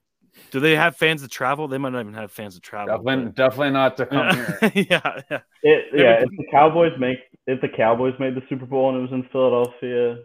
[0.52, 3.32] do they have fans that travel they might not even have fans that travel Definitely,
[3.32, 4.60] definitely not to come here.
[4.76, 8.90] yeah yeah It, yeah, if the Cowboys make if the Cowboys made the Super Bowl
[8.90, 10.18] and it was in Philadelphia,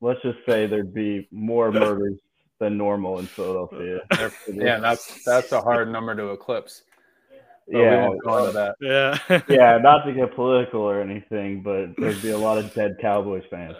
[0.00, 2.18] let's just say there'd be more murders
[2.60, 4.00] than normal in Philadelphia.
[4.52, 6.82] Yeah, that's that's a hard number to eclipse.
[7.70, 8.74] So yeah, won't go into that.
[8.80, 12.96] yeah yeah, not to get political or anything, but there'd be a lot of dead
[13.00, 13.76] Cowboys fans.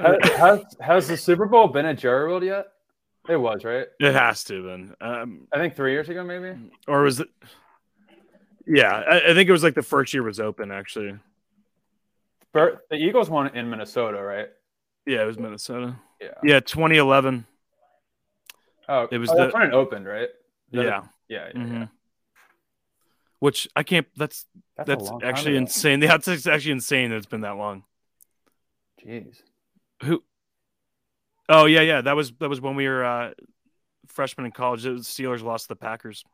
[0.00, 2.66] Has, has, has the Super Bowl been at Jerry World yet?
[3.28, 3.86] It was, right?
[3.98, 6.56] it has to then um I think three years ago, maybe.
[6.86, 7.28] or was it
[8.66, 11.14] yeah I, I think it was like the first year was open actually
[12.52, 14.48] Bur- The Eagles won in Minnesota, right?
[15.06, 16.28] yeah it was minnesota Yeah.
[16.42, 17.46] yeah 2011
[18.88, 20.28] Oh, It was oh, that's the- when it opened, right?
[20.28, 20.30] Is
[20.72, 21.04] that yeah it?
[21.28, 21.72] Yeah, yeah, mhm.
[21.72, 21.86] yeah.
[23.40, 25.58] which i can't that's That's, a that's long time actually ago.
[25.60, 27.84] insane that's actually insane that it's been that long
[29.04, 29.36] Jeez.
[30.02, 30.22] Who?
[31.48, 32.00] Oh yeah, yeah.
[32.00, 33.30] That was that was when we were uh,
[34.08, 34.82] freshmen in college.
[34.82, 36.24] The Steelers lost to the Packers.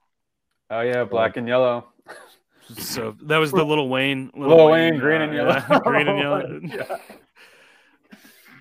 [0.70, 1.86] Oh yeah, black and yellow.
[2.78, 4.30] So that was the Little Wayne.
[4.34, 5.52] Lil Wayne, green uh, and yellow.
[5.68, 6.60] yeah, green and yellow.
[6.62, 6.96] Yeah.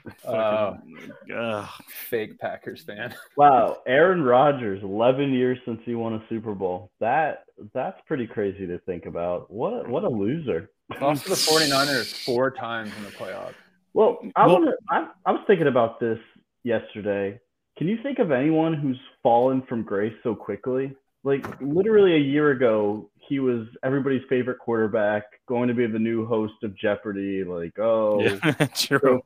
[0.24, 1.70] Fucking- ugh.
[2.10, 3.14] Fake Packers fan.
[3.38, 6.92] Wow, Aaron Rodgers, 11 years since he won a Super Bowl.
[7.00, 9.52] That that's pretty crazy to think about.
[9.52, 10.70] What a, what a loser.
[11.00, 13.54] Lost to the 49ers four times in the playoffs.
[13.94, 16.20] Well, I Well- want I, I was thinking about this
[16.64, 17.40] yesterday.
[17.78, 20.96] Can you think of anyone who's fallen from grace so quickly?
[21.24, 26.26] Like literally a year ago, he was everybody's favorite quarterback, going to be the new
[26.26, 27.44] host of Jeopardy.
[27.44, 28.40] Like, oh, Yeah,
[28.76, 29.00] true.
[29.02, 29.26] so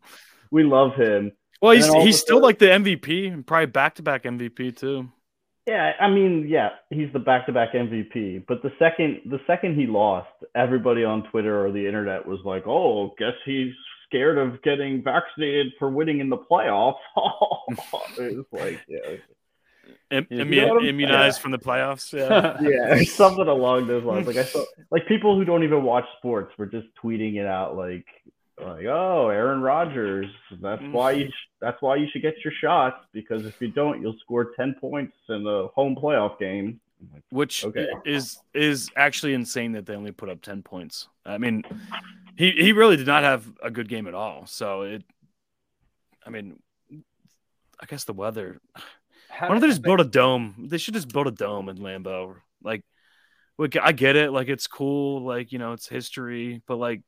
[0.55, 1.31] we love him.
[1.61, 3.95] Well, and he's then all of he's still sudden- like the MVP and probably back
[3.95, 5.09] to back MVP too.
[5.67, 8.45] Yeah, I mean, yeah, he's the back-to-back MVP.
[8.47, 12.67] But the second the second he lost, everybody on Twitter or the internet was like,
[12.67, 13.73] "Oh, guess he's
[14.07, 16.99] scared of getting vaccinated for winning in the playoffs."
[18.19, 19.15] it was like, yeah,
[20.11, 22.13] Im- You immu- know what I'm- immunized from the playoffs.
[22.13, 22.57] Yeah.
[22.97, 24.27] yeah, something along those lines.
[24.27, 27.75] Like I saw, like people who don't even watch sports were just tweeting it out,
[27.75, 28.05] like,
[28.59, 30.27] like, "Oh, Aaron Rodgers,
[30.61, 30.91] that's mm-hmm.
[30.91, 34.17] why you sh- that's why you should get your shots because if you don't, you'll
[34.19, 36.79] score ten points in the home playoff game."
[37.13, 37.87] Like, which Okay.
[38.05, 41.09] is is actually insane that they only put up 10 points.
[41.25, 41.63] I mean,
[42.37, 44.45] he he really did not have a good game at all.
[44.45, 45.03] So it
[46.25, 46.59] I mean,
[47.79, 48.59] I guess the weather.
[49.39, 50.67] Why don't they just build a dome?
[50.69, 52.35] They should just build a dome in Lambeau.
[52.63, 52.83] Like,
[53.57, 54.31] look, I get it.
[54.31, 55.21] Like, it's cool.
[55.23, 56.61] Like, you know, it's history.
[56.67, 57.01] But like,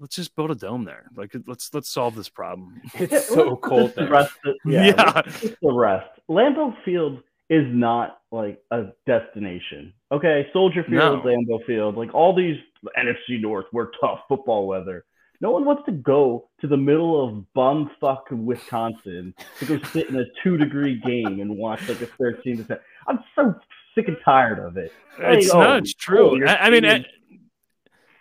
[0.00, 1.06] let's just build a dome there.
[1.16, 2.80] Like let's let's solve this problem.
[2.94, 4.10] It's so cold The there.
[4.10, 5.22] rest of- yeah, Yeah.
[5.62, 6.08] the rest.
[6.28, 9.92] Lambeau Field is not like a destination.
[10.12, 11.20] Okay, Soldier Field, No.
[11.22, 12.56] Lambeau Field, like all these
[12.98, 15.04] NFC North, we're tough football weather.
[15.40, 20.16] No one wants to go to the middle of bumfuck Wisconsin to go sit in
[20.16, 22.78] a two degree game and watch like a 13 to 10.
[23.06, 23.54] I'm so
[23.94, 24.92] sick and tired of it.
[25.18, 26.42] It's Like, no, oh, it's true.
[26.42, 27.04] oh, I, I mean, seeing-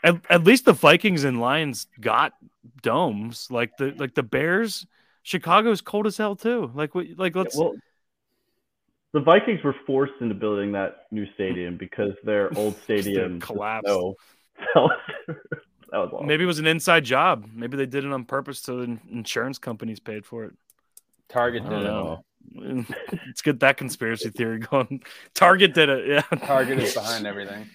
[0.06, 2.34] at, at least the Vikings and Lions got
[2.82, 3.48] domes.
[3.50, 4.86] Like the like the Bears,
[5.24, 6.72] Chicago's cold as hell too.
[6.74, 7.74] Like we like let's well,
[9.14, 13.88] the Vikings were forced into building that new stadium because their old stadium collapsed.
[13.88, 14.16] No,
[14.74, 14.90] so
[15.28, 16.24] that was awful.
[16.24, 17.50] maybe it was an inside job.
[17.52, 20.54] Maybe they did it on purpose so the insurance companies paid for it.
[21.28, 22.20] Target I did don't
[22.54, 22.86] it.
[23.26, 25.02] Let's get that conspiracy theory going.
[25.34, 26.08] Target did it.
[26.08, 26.38] Yeah.
[26.38, 27.68] Target is behind everything.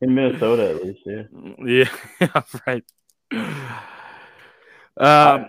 [0.00, 1.00] In Minnesota at least.
[1.06, 1.88] Yeah.
[2.20, 2.84] yeah, right.
[4.96, 5.46] Um,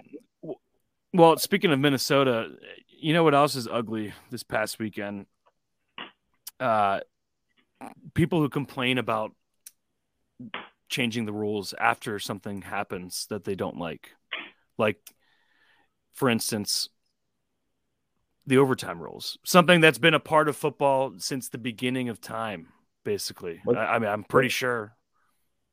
[1.13, 2.49] well, speaking of Minnesota,
[2.87, 5.27] you know what else is ugly this past weekend?
[6.59, 6.99] Uh,
[8.13, 9.31] people who complain about
[10.89, 14.11] changing the rules after something happens that they don't like.
[14.77, 14.97] Like,
[16.13, 16.89] for instance,
[18.47, 22.67] the overtime rules, something that's been a part of football since the beginning of time,
[23.05, 23.61] basically.
[23.63, 24.93] What- I, I mean, I'm pretty sure.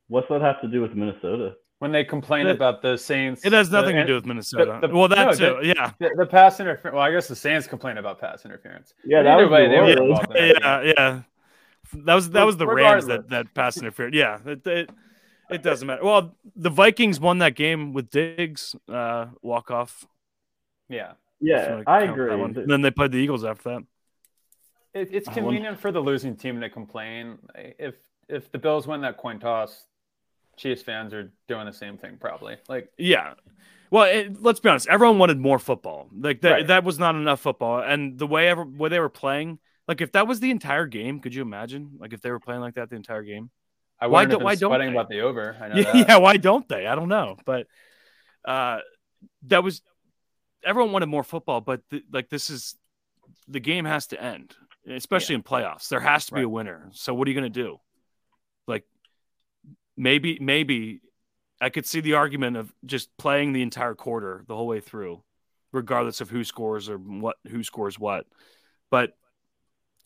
[0.06, 1.54] What's that have to do with Minnesota?
[1.80, 4.78] When they complain The- about the Saints, It has nothing the- to do with Minnesota.
[4.80, 5.66] the- well, that no, too.
[5.66, 5.90] yeah.
[5.98, 6.94] The, the pass interference.
[6.94, 8.94] Well, I guess the Saints complain about pass interference.
[9.04, 9.98] Yeah, that either was way, the they were Warriors.
[10.00, 11.22] involved in that Yeah, yeah.
[12.04, 14.14] That was that was the Rams that that pass interference.
[14.14, 14.90] Yeah, it, it
[15.50, 16.04] it doesn't matter.
[16.04, 20.06] Well, the Vikings won that game with Diggs uh, walk off.
[20.88, 21.14] Yeah.
[21.40, 22.32] Yeah, I agree.
[22.32, 23.82] And then they played the Eagles after that.
[24.94, 27.38] It, it's convenient for the losing team to complain.
[27.54, 27.94] If
[28.28, 29.84] if the Bills win that coin toss,
[30.56, 32.56] Chiefs fans are doing the same thing probably.
[32.68, 33.34] Like Yeah.
[33.90, 34.88] Well, it, let's be honest.
[34.88, 36.08] Everyone wanted more football.
[36.18, 36.66] Like that, Right.
[36.68, 37.80] that was not enough football.
[37.80, 41.20] And the way ever way they were playing, like if that was the entire game,
[41.20, 41.92] could you imagine?
[41.98, 43.50] Like if they were playing like that the entire game?
[44.00, 44.88] I Why don't- why don't they?
[44.88, 45.56] about the over.
[45.60, 46.86] I know Yeah, yeah, why don't they?
[46.86, 47.66] I don't know, but
[48.44, 48.78] uh,
[49.46, 49.80] that was
[50.64, 52.74] everyone wanted more football, but the, like this is
[53.48, 54.54] the game has to end,
[54.88, 55.88] especially in playoffs.
[55.88, 56.88] There has to be a winner.
[56.92, 57.78] So what are you going to do?
[58.66, 58.84] Like
[59.96, 61.00] maybe, maybe
[61.60, 65.22] I could see the argument of just playing the entire quarter the whole way through,
[65.72, 68.26] regardless of who scores or what who scores what.
[68.90, 69.16] But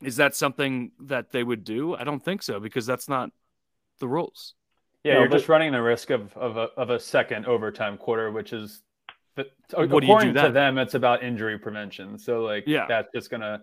[0.03, 1.95] is that something that they would do?
[1.95, 3.31] I don't think so because that's not
[4.01, 4.55] the rules.
[5.05, 7.97] Yeah, No, you're but- just running the risk of of a, of a second overtime
[7.97, 8.83] quarter, which is
[9.37, 12.19] the, What do you do according to them, it's about injury prevention.
[12.19, 12.87] So like, Yeah.
[12.89, 13.63] that's just gonna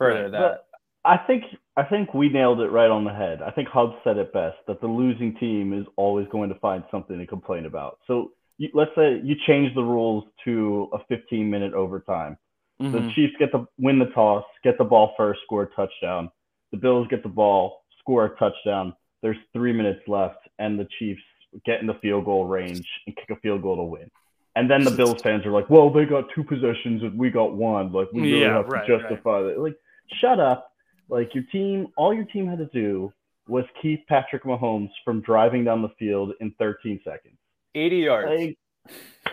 [0.00, 0.32] further Right.
[0.32, 0.40] that.
[0.40, 1.44] But I think
[1.76, 3.42] I think we nailed it right on the head.
[3.42, 6.84] I think Hubb said it best that the losing team is always going to find
[6.90, 7.98] something to complain about.
[8.06, 12.36] So you, let's say you change the rules to a 15 minute overtime.
[12.80, 13.14] The Mhm.
[13.14, 16.30] Chiefs get the win the toss, get the ball first, score a touchdown.
[16.72, 18.94] The Bills get the ball, score a touchdown.
[19.22, 21.22] There's three minutes left, and the Chiefs
[21.64, 24.10] get in the field goal range and kick a field goal to win.
[24.56, 27.54] And then the Bills fans are like, "Well, they got two possessions and we got
[27.54, 27.92] one.
[27.92, 29.76] Like we really Yeah, have to right, justify that." Like,
[30.20, 30.72] shut up.
[31.08, 33.12] Like your team, all your team had to do
[33.48, 37.34] was keep Patrick Mahomes from driving down the field in 13 seconds.
[37.74, 38.30] 80 yards.
[38.40, 38.58] Like,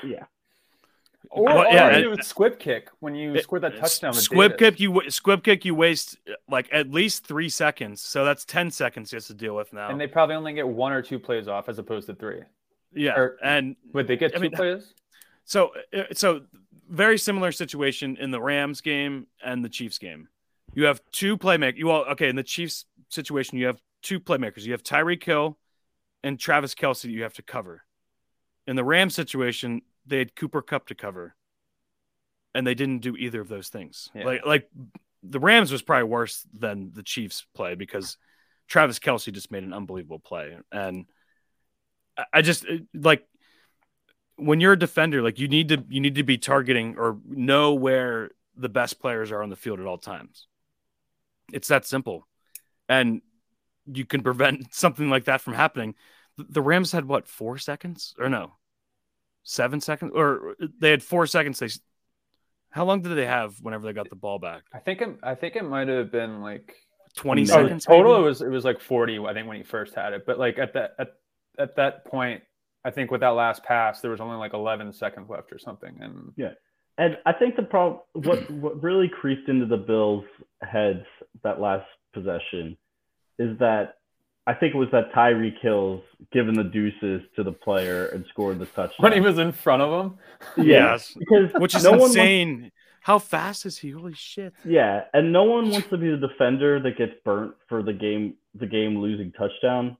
[0.03, 0.23] yeah.
[1.29, 4.13] Or, Well, or yeah, do a squib kick when you scored that touchdown.
[4.13, 8.45] Squib kick you squib kick you waste uh, like at least three seconds, so that's
[8.45, 9.89] ten seconds you have to deal with now.
[9.89, 12.41] and they probably only get one or two plays off as opposed to three.
[12.93, 14.93] yeah, or- and Would they get I two mean, plays?
[15.43, 16.41] so uh, so
[16.89, 20.29] very similar situation in the Rams game and the Chiefs game.
[20.77, 21.77] You have two playmakers.
[21.77, 23.57] You all okay in the Chiefs situation?
[23.57, 24.61] You have two playmakers.
[24.61, 25.57] You have Tyreek Hill
[26.23, 27.01] and Travis Kelce.
[27.01, 27.81] That you have to cover.
[28.67, 31.35] In the Rams situation, they had Cooper Kupp to cover,
[32.53, 34.11] and they didn't do either of those things.
[34.13, 34.25] Yeah.
[34.25, 34.69] Like like
[35.23, 38.19] the Rams was probably worse than the Chiefs play because
[38.67, 41.07] Travis Kelce just made an unbelievable play, and
[42.15, 43.25] I- I just like
[44.35, 47.73] when you're a defender, like you need to you need to be targeting or know
[47.73, 50.45] where the best players are on the field at all times.
[51.53, 52.27] It's that simple,
[52.89, 53.21] and
[53.85, 55.95] you can prevent something like that from happening.
[56.37, 58.53] The- The Rams had what four seconds or no,
[59.43, 61.59] seven seconds, or they had four seconds.
[61.59, 61.69] They
[62.69, 64.63] how long did they have whenever they got the ball back?
[64.73, 66.75] I think it, I think it might have been like
[67.15, 68.13] Twenty Oh, oh, seconds total.
[68.13, 68.23] maybe?
[68.23, 69.17] It was it was like forty.
[69.17, 71.07] I think when he first had it, but like at that at,
[71.57, 72.43] at that point,
[72.85, 75.97] I think with that last pass, there was only like eleven seconds left or something.
[76.01, 76.51] And yeah.
[76.99, 80.25] And I think the problem, what what really creeped into the Bills'
[80.61, 81.05] heads
[81.43, 82.77] that last possession,
[83.39, 83.95] is that
[84.45, 88.59] I think it was that Tyreek Hill's given the deuces to the player and scored
[88.59, 88.95] the touchdown.
[88.99, 90.17] When he was in front of him?
[90.57, 91.13] Yeah, Yes.
[91.17, 92.71] because Which is no one wants- insane.
[93.01, 93.91] How fast is he?
[93.91, 94.53] Holy shit.
[94.65, 98.35] yeah, and no one wants to be the defender that gets burnt for the game
[98.55, 99.95] the game losing touchdown.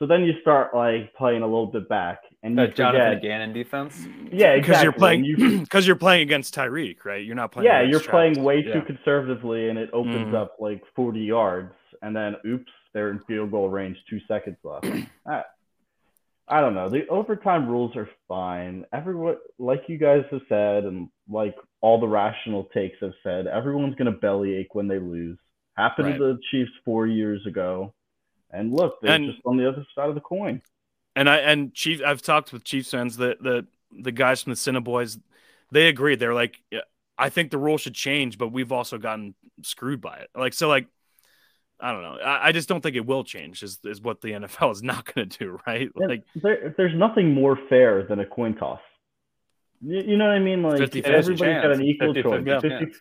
[0.00, 3.22] So then you start like playing a little bit back, and you That Jonathan forget.
[3.22, 4.06] Gannon defense?
[4.32, 4.60] Yeah, exactly.
[4.62, 7.22] Because you're playing because you're playing against Tyreek, right?
[7.24, 8.80] You're not playing yeah, you're playing way Yeah.
[8.80, 10.34] too conservatively, and it opens Mhm.
[10.34, 14.86] up like 40 yards, and then oops, they're in field goal range, two seconds left.
[15.26, 15.42] I,
[16.48, 16.88] I don't know.
[16.88, 18.86] The overtime rules are fine.
[18.94, 23.96] Everyone, like you guys have said, and like all the rational takes have said, everyone's
[23.96, 25.38] gonna bellyache when they lose.
[25.76, 26.18] Happened Right.
[26.18, 27.92] to the Chiefs four years ago,
[28.52, 30.62] and look, they're And- just on the other side of the coin.
[31.16, 33.16] And I and Chief, I've talked with Chiefs fans.
[33.16, 35.20] The the the guys from the Cinnaboys,
[35.72, 36.14] they agree.
[36.14, 36.80] They're like, yeah,
[37.18, 40.30] I think the rule should change, but we've also gotten screwed by it.
[40.36, 40.86] Like so, like
[41.80, 42.18] I don't know.
[42.22, 43.62] I, I just don't think it will change.
[43.62, 45.90] Is is what the NFL is not going to do, right?
[45.96, 48.80] Like there, there's nothing more fair than a coin toss.
[49.82, 50.62] You, you know what I mean?
[50.62, 52.42] Like 50-50 everybody's got an equal 50-50 choice.
[52.46, 52.60] Yeah.
[52.60, 52.92] 50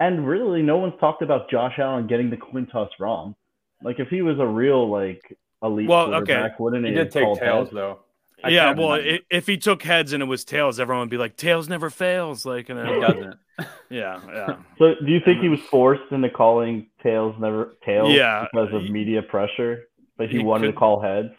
[0.00, 3.34] And really, no one's talked about Josh Allen getting the coin toss wrong.
[3.82, 5.22] Like if he was a real like
[5.62, 6.34] elite Well, okay.
[6.34, 6.96] quarterback, wouldn't He he?
[6.96, 7.70] did take tails heads?
[7.72, 8.00] though.
[8.44, 9.14] I yeah, well, imagine.
[9.32, 11.90] i if he took heads and it was tails, everyone would be like, tails never
[11.90, 12.46] fails.
[12.46, 13.34] Like, and he doesn't.
[13.90, 14.56] yeah, yeah.
[14.78, 18.46] So do you think he was forced into calling tails never tails Yeah.
[18.52, 19.84] because of media pressure,
[20.16, 21.30] but he, He wanted could- to call heads?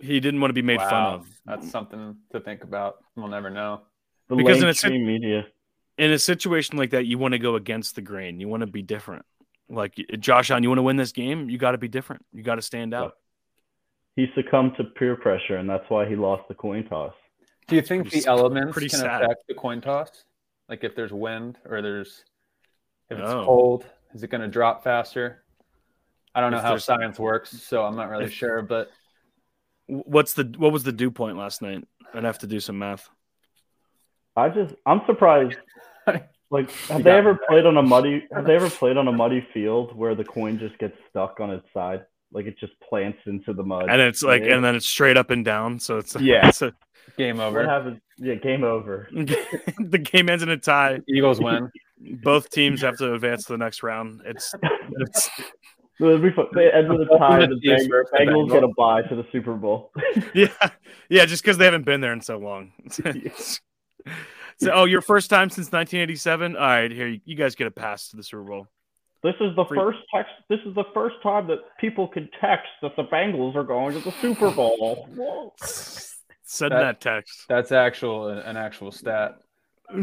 [0.00, 1.28] He didn't want to be made fun of.
[1.44, 2.96] That's something to think about.
[3.16, 3.82] We'll never know.
[4.28, 5.46] The Because in a media.
[5.98, 8.40] in a situation like that, you want to go against the grain.
[8.40, 9.26] You want to be different.
[9.70, 12.24] Like Josh Allen, you want to win this game, you got to be different.
[12.32, 13.14] You got to stand out.
[14.16, 17.14] He succumbed to peer pressure, and that's why he lost the coin toss.
[17.68, 19.22] Do you think Pretty the elements pretty can sad.
[19.22, 20.10] affect the coin toss?
[20.68, 22.24] Like if there's wind or there's
[23.10, 23.44] if it's Oh.
[23.44, 25.44] cold, is it going to drop faster?
[26.34, 28.62] I don't know If how science works, so I'm not really If- sure.
[28.62, 28.90] But
[29.86, 31.84] What's the what was the dew point last night?
[32.14, 33.08] I'd have to do some math.
[34.36, 35.58] I just I'm surprised.
[36.50, 38.26] Like, have You they ever played on a muddy?
[38.34, 41.50] Have they ever played on a muddy field where the coin just gets stuck on
[41.50, 43.88] its side, like it just plants into the mud?
[43.88, 44.54] And it's like, Yeah.
[44.56, 45.78] and then it's straight up and down.
[45.78, 46.48] So it's Yeah.
[46.48, 46.72] it's a,
[47.16, 47.66] game what over.
[47.66, 48.00] happens?
[48.18, 49.08] Yeah, game over.
[49.12, 51.00] the game ends in a tie.
[51.08, 51.70] Eagles win.
[52.22, 54.22] Both teams have to advance to the next round.
[54.24, 54.54] It's,
[55.00, 55.30] it's
[56.00, 56.46] It'll be fun.
[56.54, 57.40] They end with a tie.
[57.46, 58.52] The Chiefs Beng- versus the Bengals Bengals.
[58.52, 59.92] get a bye to the Super Bowl.
[60.34, 60.48] yeah,
[61.10, 62.72] yeah, just because they haven't been there in so long.
[64.60, 66.54] So, oh, your first time since 1987.
[66.54, 68.66] All right, here you, you guys get a pass to the Super Bowl.
[69.22, 70.32] This is the Free- first text.
[70.48, 74.00] This is the first time that people can text that the Bengals are going to
[74.00, 75.54] the Super Bowl.
[76.42, 77.46] Send That- that text.
[77.48, 79.38] That's actual an actual stat.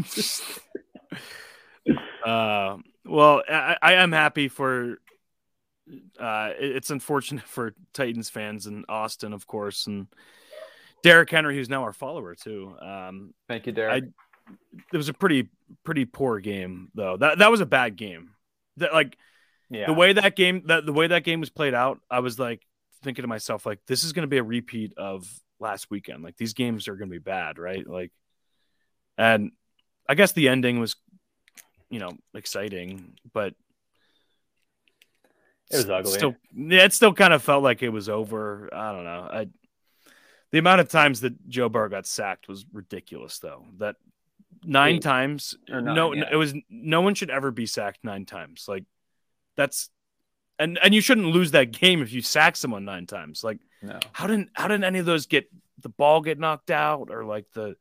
[2.24, 4.98] uh, well, I, I am happy for.
[6.20, 10.06] Uh, it's unfortunate for Titans fans in Austin, of course, and
[11.02, 12.74] Derrick Henry, who's now our follower too.
[12.80, 14.04] Um, Thank you, Derek.
[14.92, 15.48] It was a pretty
[15.84, 17.16] pretty poor game though.
[17.16, 18.30] That that was a bad game.
[18.78, 19.16] That like
[19.70, 19.86] yeah.
[19.86, 22.66] the way that game that the way that game was played out, I was like
[23.02, 25.28] thinking to myself like this is going to be a repeat of
[25.60, 26.22] last weekend.
[26.22, 27.86] Like these games are going to be bad, right?
[27.86, 28.12] Like,
[29.16, 29.52] and
[30.08, 30.96] I guess the ending was,
[31.90, 33.54] you know, exciting, but
[35.70, 36.12] It was ugly.
[36.12, 38.70] Still, yeah, it still kind of felt like it was over.
[38.72, 39.28] I don't know.
[39.30, 39.46] I
[40.50, 43.66] the amount of times that Joe Burrow got sacked was ridiculous, though.
[43.78, 43.96] That
[44.64, 45.02] nine Eight.
[45.02, 46.24] times, Or nine, no, yeah.
[46.30, 48.66] it was no one should ever be sacked nine times.
[48.68, 48.84] Like
[49.56, 49.90] that's
[50.58, 53.42] and and you shouldn't lose that game if you sack someone nine times.
[53.44, 53.98] Like no.
[54.12, 55.48] how didn't how did any of those get
[55.80, 57.76] the ball get knocked out or like the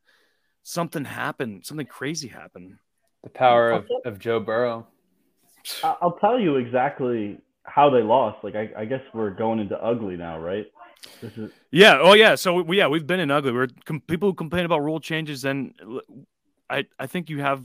[0.63, 2.77] something happened, something crazy happened.
[3.23, 4.87] The power of, of Joe Burrow.
[5.83, 8.43] I- I'll tell you exactly how they lost.
[8.43, 10.67] Like I, I guess we're going into ugly now, right?
[11.21, 11.99] This is Yeah.
[12.01, 12.35] Oh, yeah.
[12.35, 13.51] So we, yeah, we've been in ugly.
[13.51, 16.01] We're com- people who complain about rule changes, and l-
[16.69, 17.63] I I think you have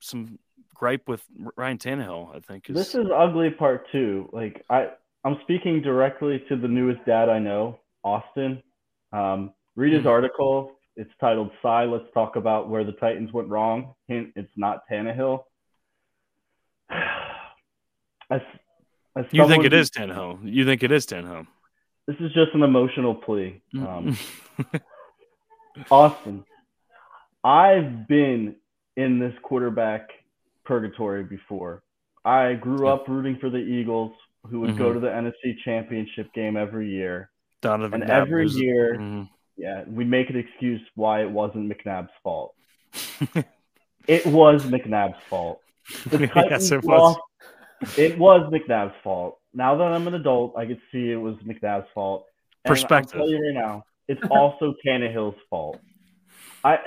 [0.00, 0.38] some
[0.74, 1.22] gripe with
[1.56, 2.34] Ryan Tannehill.
[2.34, 4.28] I think is this is ugly part two.
[4.32, 4.88] Like I,
[5.24, 8.62] I'm speaking directly to the newest dad I know, Austin.
[9.12, 10.08] Um, read his Hmm.
[10.08, 10.72] article.
[10.96, 13.94] It's titled "Sigh." Let's talk about where the Titans went wrong.
[14.08, 15.44] Hint: It's not Tannehill.
[18.30, 18.40] As,
[19.16, 20.38] as you think it is Tannehill.
[20.44, 21.46] You think it is Tannehill.
[22.06, 23.60] This is just an emotional plea.
[23.74, 24.16] Um,
[25.90, 26.44] Austin,
[27.44, 28.56] I've been
[28.96, 30.08] in this quarterback
[30.64, 31.82] purgatory before.
[32.24, 34.12] I grew up rooting for the Eagles,
[34.48, 34.94] who would go Mhm.
[34.94, 37.30] to the NFC Championship game every year.
[37.62, 38.02] Donovan.
[38.02, 39.28] And every was- year, Mhm.
[39.56, 42.54] yeah, we make an excuse why it wasn't McNabb's fault.
[44.08, 45.60] It was McNabb's fault.
[46.06, 46.18] The
[46.50, 47.16] yes, it was.
[47.82, 47.98] lost.
[47.98, 49.38] It was McNabb's fault.
[49.52, 52.26] now that I'm an adult, I could see it was McNabb's fault.
[52.64, 53.20] And Perspective.
[53.20, 55.78] I'll tell you right now, it's also Tannehill's fault.
[56.64, 56.78] I,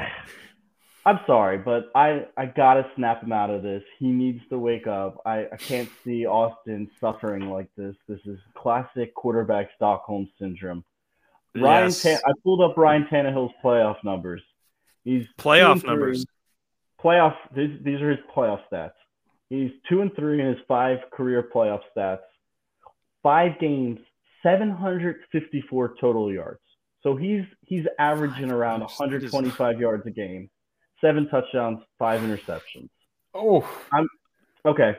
[1.05, 3.83] I'm sorry, but I I gotta snap him out of this.
[3.99, 5.21] He needs to wake up.
[5.25, 7.95] I, I can't see Austin suffering like this.
[8.07, 10.83] This is classic quarterback Stockholm syndrome.
[11.55, 12.01] Ryan, Yes.
[12.01, 14.41] Tan- I pulled up Ryan Tannehill's playoff numbers.
[15.03, 16.25] He's Playoff numbers.
[17.03, 17.35] Playoff.
[17.53, 18.93] These, these are his playoff stats.
[19.49, 22.21] He's two and three in his five career playoff stats.
[23.21, 23.99] Five games,
[24.41, 26.59] 754 total yards.
[27.01, 30.49] So he's he's averaging around games, that is- 125 yards a game,
[31.03, 32.89] seven touchdowns, five interceptions.
[33.33, 33.67] Oh,
[34.65, 34.95] Okay,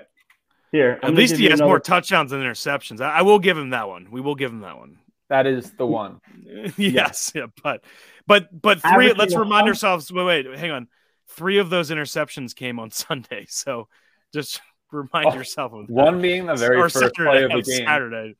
[0.73, 0.99] here.
[1.03, 3.01] I'm At least he has another- more touchdowns than interceptions.
[3.01, 4.09] I, I will give him that one.
[4.11, 4.99] We will give him that one.
[5.31, 6.21] that is the one.
[6.77, 7.83] yes, yeah, but
[8.27, 8.91] but but three.
[8.91, 10.13] Averaging let's remind hun- ourselves.
[10.13, 10.89] Wait, wait, hang on.
[11.29, 13.89] Three of those interceptions came on Sunday, so
[14.35, 14.61] just
[14.93, 15.93] remind Oh, yourself of that.
[15.93, 17.87] One being the very or first Saturday, play of the game.
[17.87, 18.35] Saturday.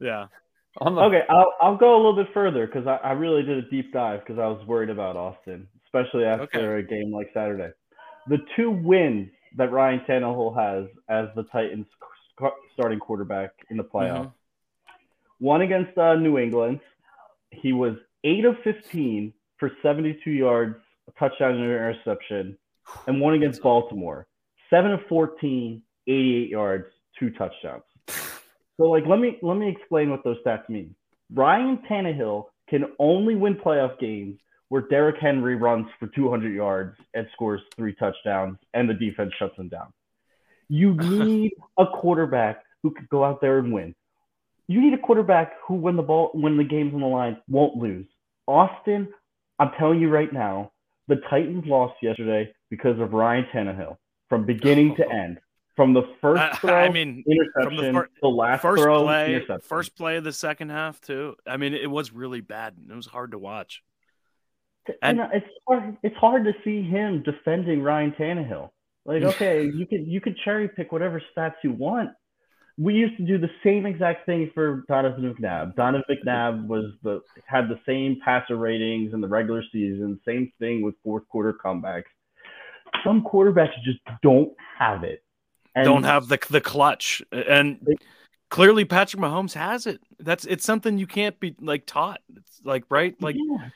[0.00, 0.26] Yeah.
[0.80, 3.68] The, Okay, I'll I'll go a little bit further because I, I really did a
[3.68, 6.80] deep dive because I was worried about Austin, especially after Okay.
[6.80, 7.70] a game like Saturday.
[8.26, 11.86] The two wins that Ryan Tannehill has as the Titans
[12.74, 14.26] starting quarterback in the playoffs.
[14.26, 14.32] Mhm.
[15.40, 16.80] One against uh, New England,
[17.50, 20.76] he was eight of fifteen for seventy-two yards,
[21.08, 22.58] a touchdown and an interception,
[23.06, 24.26] and one against Baltimore,
[24.70, 26.86] seven of 14, 88 yards,
[27.18, 27.82] two touchdowns.
[28.76, 30.94] So like let me let me explain what those stats mean.
[31.32, 34.38] Ryan Tannehill can only win playoff games
[34.68, 39.56] where Derrick Henry runs for 200 yards and scores three touchdowns and the defense shuts
[39.56, 39.92] him down.
[40.68, 43.94] You need a quarterback who could go out there and win.
[44.66, 47.76] You need a quarterback who when the ball when the game's on the line won't
[47.76, 48.06] lose.
[48.46, 49.08] Austin,
[49.58, 50.72] I'm telling you right now,
[51.08, 53.96] the Titans lost yesterday because of Ryan Tannehill
[54.28, 55.10] from beginning to oh.
[55.10, 55.40] end.
[55.74, 60.16] From the first throw, I mean, interception, fir- the last first throw, play, first play
[60.16, 61.36] of the second half too.
[61.46, 62.74] I mean, it was really bad.
[62.90, 63.84] It was hard to watch.
[65.02, 65.96] And and- it's hard.
[66.02, 68.70] It's hard to see him defending Ryan Tannehill.
[69.04, 69.26] Like, mm.
[69.26, 72.10] okay, you can you could cherry pick whatever stats you want.
[72.76, 75.74] We used to do the same exact thing for Donovan McNabb.
[75.74, 80.20] Donovan McNabb was the had the same passer ratings in the regular season.
[80.26, 82.04] Same thing with fourth quarter comebacks.
[83.04, 85.24] Some quarterbacks just don't have it.
[85.74, 87.86] And Don't have the the clutch, and
[88.50, 90.00] clearly Patrick Mahomes has it.
[90.18, 92.20] That's it's something you can't be like taught.
[92.36, 93.68] It's like right, like yeah.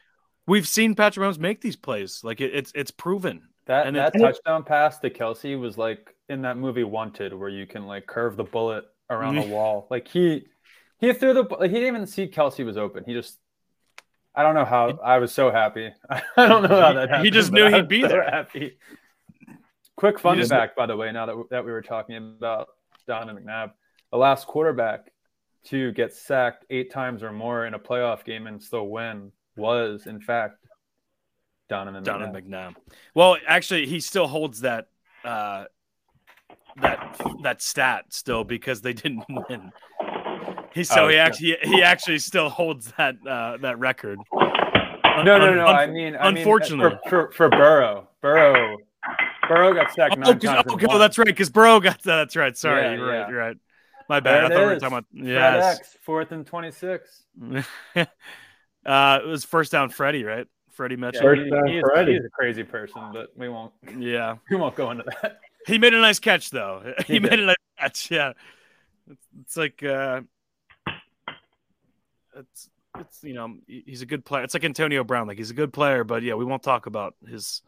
[0.46, 2.22] We've seen Patrick Mahomes make these plays.
[2.24, 3.42] Like it, it's it's proven.
[3.66, 7.48] that and that it- touchdown pass to Kelce was like in that movie Wanted, where
[7.48, 9.86] you can like curve the bullet around the wall.
[9.90, 10.46] Like he
[10.98, 13.04] he threw the like he didn't even see Kelce was open.
[13.04, 13.38] He just
[14.34, 15.90] I don't know how I was so happy.
[16.10, 17.24] I don't know how that happened.
[17.26, 18.24] He just knew he'd be so there.
[18.24, 18.78] Happy.
[19.96, 22.68] Quick fun just- fact, by the way, now that that we were talking about
[23.06, 23.72] Donovan McNabb,
[24.10, 25.12] the last quarterback
[25.66, 30.06] to get sacked eight times or more in a playoff game and still win was,
[30.06, 30.56] in fact,
[31.68, 32.02] Donovan.
[32.02, 32.48] Donovan McNabb.
[32.50, 32.74] McNabb.
[33.14, 34.88] Well, actually, he still holds that
[35.24, 35.64] uh,
[36.80, 39.72] that that stat still because they didn't win.
[40.74, 41.24] He so Oh, he yeah.
[41.24, 44.18] actually he actually still holds that uh, that record.
[44.32, 45.66] No, no, no.
[45.66, 46.98] un- I mean, I mean, unfortunately.
[47.08, 48.78] for, for for Burrow, Burrow,
[49.48, 50.64] Burrow got sacked Oh, nine 'cause- times.
[50.68, 51.26] oh, oh, that's right.
[51.26, 52.16] Because Burrow got that.
[52.16, 52.56] That's right.
[52.56, 53.28] Sorry, Yeah, you're right.
[53.28, 53.56] You're right.
[54.08, 54.44] My There bad.
[54.44, 55.78] I it thought we were talking about yes.
[55.78, 57.24] X, fourth and twenty-six.
[58.86, 60.24] uh, it was first down, Freddie.
[60.24, 61.22] Right, Freddie Mitchell.
[61.22, 62.12] First he- down, he's, Freddie.
[62.14, 65.38] he's a crazy person, but we won't Yeah, we won't go into that.
[65.66, 66.94] he made a nice catch though.
[67.06, 67.40] He, He made did.
[67.40, 68.10] a nice catch.
[68.10, 68.32] Yeah,
[69.10, 70.20] it's, it's like uh,
[72.36, 72.68] it's
[72.98, 74.42] it's you know he's a good player.
[74.44, 75.26] It's like Antonio Brown.
[75.26, 77.62] Like he's a good player, but yeah, we won't talk about his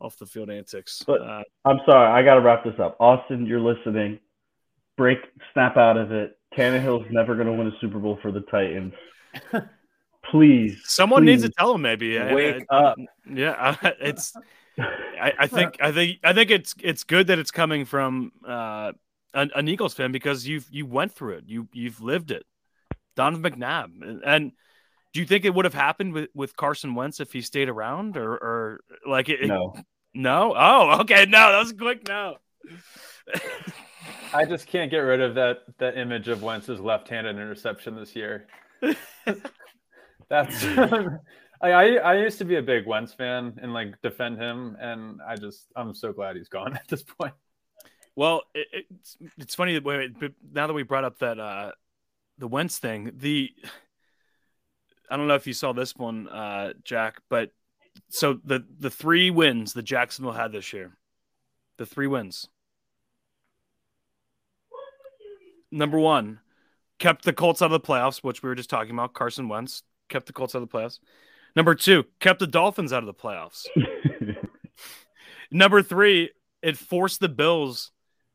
[0.00, 1.02] off the field antics.
[1.06, 2.96] But- uh, I'm sorry, I got to wrap this up.
[3.00, 4.18] Austin, you're listening.
[4.96, 5.18] Break,
[5.52, 6.38] snap out of it.
[6.56, 8.92] Tannehill's never going to win a Super Bowl for the Titans.
[10.30, 10.80] Please.
[10.84, 12.18] someone needs to tell him maybe.
[12.18, 12.98] Wake I- up.
[13.28, 14.32] Yeah, it's.
[14.78, 18.92] I, I think I think I think it's it's good that it's coming from uh,
[19.34, 21.44] an, an Eagles fan because you've you went through it.
[21.46, 22.44] You you've lived it.
[23.16, 24.52] Donovan McNabb, and, and
[25.12, 28.16] do you think it would have happened with, with Carson Wentz if he stayed around,
[28.16, 29.40] or or like it?
[29.40, 29.74] it- No.
[30.14, 30.54] no.
[30.56, 31.26] Oh, okay.
[31.26, 32.36] No, that was a quick no.
[34.32, 38.46] I just can't get rid of that that image of Wentz's left-handed interception this year.
[40.30, 40.64] That's
[41.60, 45.20] I, I I used to be a big Wentz fan and like defend him, and
[45.26, 47.34] I just I'm so glad he's gone at this point.
[48.16, 50.12] Well, it, it's it's funny that wait,
[50.52, 51.72] now that we brought up that uh,
[52.38, 53.50] the Wentz thing, the
[55.10, 57.50] I don't know if you saw this one, uh, Jack, but
[58.08, 60.96] so the the three wins that Jacksonville had this year,
[61.76, 62.48] the three wins.
[65.72, 66.40] Number one,
[66.98, 69.14] kept the Colts out of the playoffs, which we were just talking about.
[69.14, 70.98] Carson Wentz kept the Colts out of the playoffs.
[71.56, 73.66] Number two, kept the Dolphins out of the playoffs.
[75.50, 76.30] Number three,
[76.62, 77.90] it forced the Bills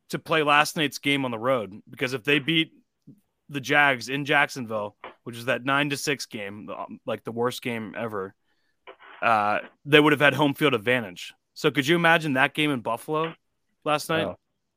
[0.09, 2.71] to play last night's game on the road because if they beat
[3.49, 7.61] the Jags in Jacksonville, which is that nine to six game, um, like the worst
[7.61, 8.33] game ever,
[9.21, 11.33] uh, they would have had home field advantage.
[11.53, 13.33] So could you imagine that game in Buffalo
[13.83, 14.25] last night?
[14.25, 14.35] Oh.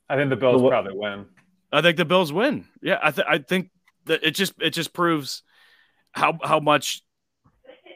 [0.09, 1.27] I think the Bills probably win.
[1.71, 2.67] I think the Bills win.
[2.81, 3.71] Yeah, I, th- I think
[4.07, 5.43] that it just it just proves
[6.19, 7.03] how how much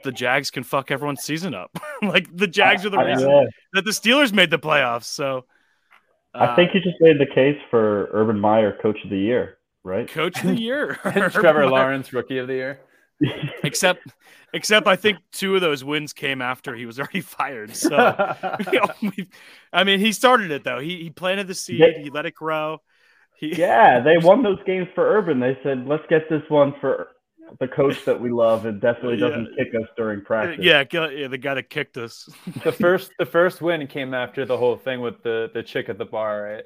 [0.05, 1.77] the Jags can fuck everyone's season up.
[2.03, 3.45] like the Jags are the I- reason yeah.
[3.75, 5.05] that the Steelers made the playoffs.
[5.05, 5.45] So
[6.35, 9.59] I uh, think you just made the case for Urban Meyer Coach of the Year,
[9.85, 10.09] right?
[10.09, 12.81] coach of the year, And Trevor Lawrence, rookie of the year.
[13.62, 14.01] Except,
[14.53, 17.77] except I think two of those wins came after he was already fired.
[17.77, 17.91] So
[18.73, 19.29] you know, we-
[19.73, 20.81] I mean, he started it though.
[20.81, 21.79] He he planted the seed.
[21.81, 22.03] Yeah.
[22.03, 22.81] He let it grow.
[23.39, 25.41] He, yeah, they won those games for Urban.
[25.41, 27.09] They said, let's get this one for
[27.61, 30.64] the coach that we love and definitely doesn't kick us during practice.
[30.64, 32.28] yeah, yeah, the guy that kicked us.
[32.64, 35.98] the first the first win came after the whole thing with the the chick at
[35.98, 36.64] the bar, right?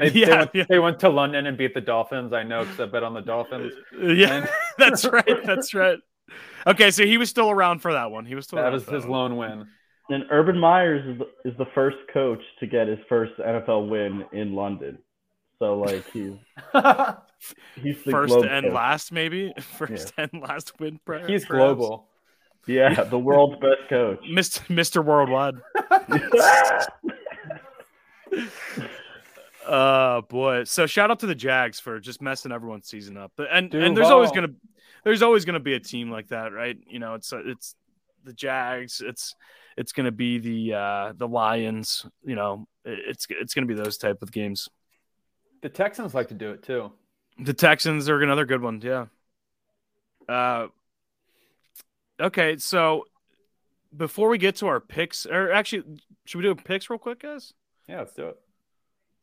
[0.00, 0.64] They, they Yeah, went, yeah.
[0.68, 2.32] they went to London and beat the Dolphins.
[2.32, 3.72] I know because I bet on the Dolphins.
[4.00, 4.48] Yeah, And-
[4.78, 5.44] that's right.
[5.44, 5.98] That's right.
[6.66, 8.24] Okay, so he was still around for that one.
[8.24, 9.66] He was still That was his that lone win.
[10.08, 14.24] and Urban Myers is the, is the first coach to get his first NFL win
[14.32, 14.98] in London.
[15.60, 16.32] So like he's
[17.82, 18.72] he's the First globe and coach.
[18.74, 20.98] last, maybe first and last win.
[21.04, 21.76] per- He's perhaps.
[21.76, 22.08] global.
[22.66, 24.20] Yeah, the world's best coach.
[24.30, 24.60] Mr.
[24.68, 25.04] Mr.
[25.04, 25.54] Worldwide.
[29.68, 30.64] Oh boy!
[30.64, 33.32] So shout out to the Jags for just messing everyone's season up.
[33.38, 34.48] And and there's always gonna
[35.04, 36.78] there's always gonna be a team like that, right?
[36.88, 37.74] You know, it's it's
[38.24, 39.02] the Jags.
[39.04, 39.34] It's
[39.76, 42.06] it's gonna be the uh the Lions.
[42.24, 44.68] You know, it's it's gonna be those type of games.
[45.62, 46.92] The Texans like to do it too.
[47.38, 48.80] The Texans are another good one.
[48.82, 49.06] Yeah.
[50.28, 50.68] Uh,
[52.20, 53.04] okay, so
[53.96, 55.82] before we get to our picks, or actually,
[56.24, 57.52] should we do picks real quick, guys?
[57.88, 58.38] Yeah, let's do it.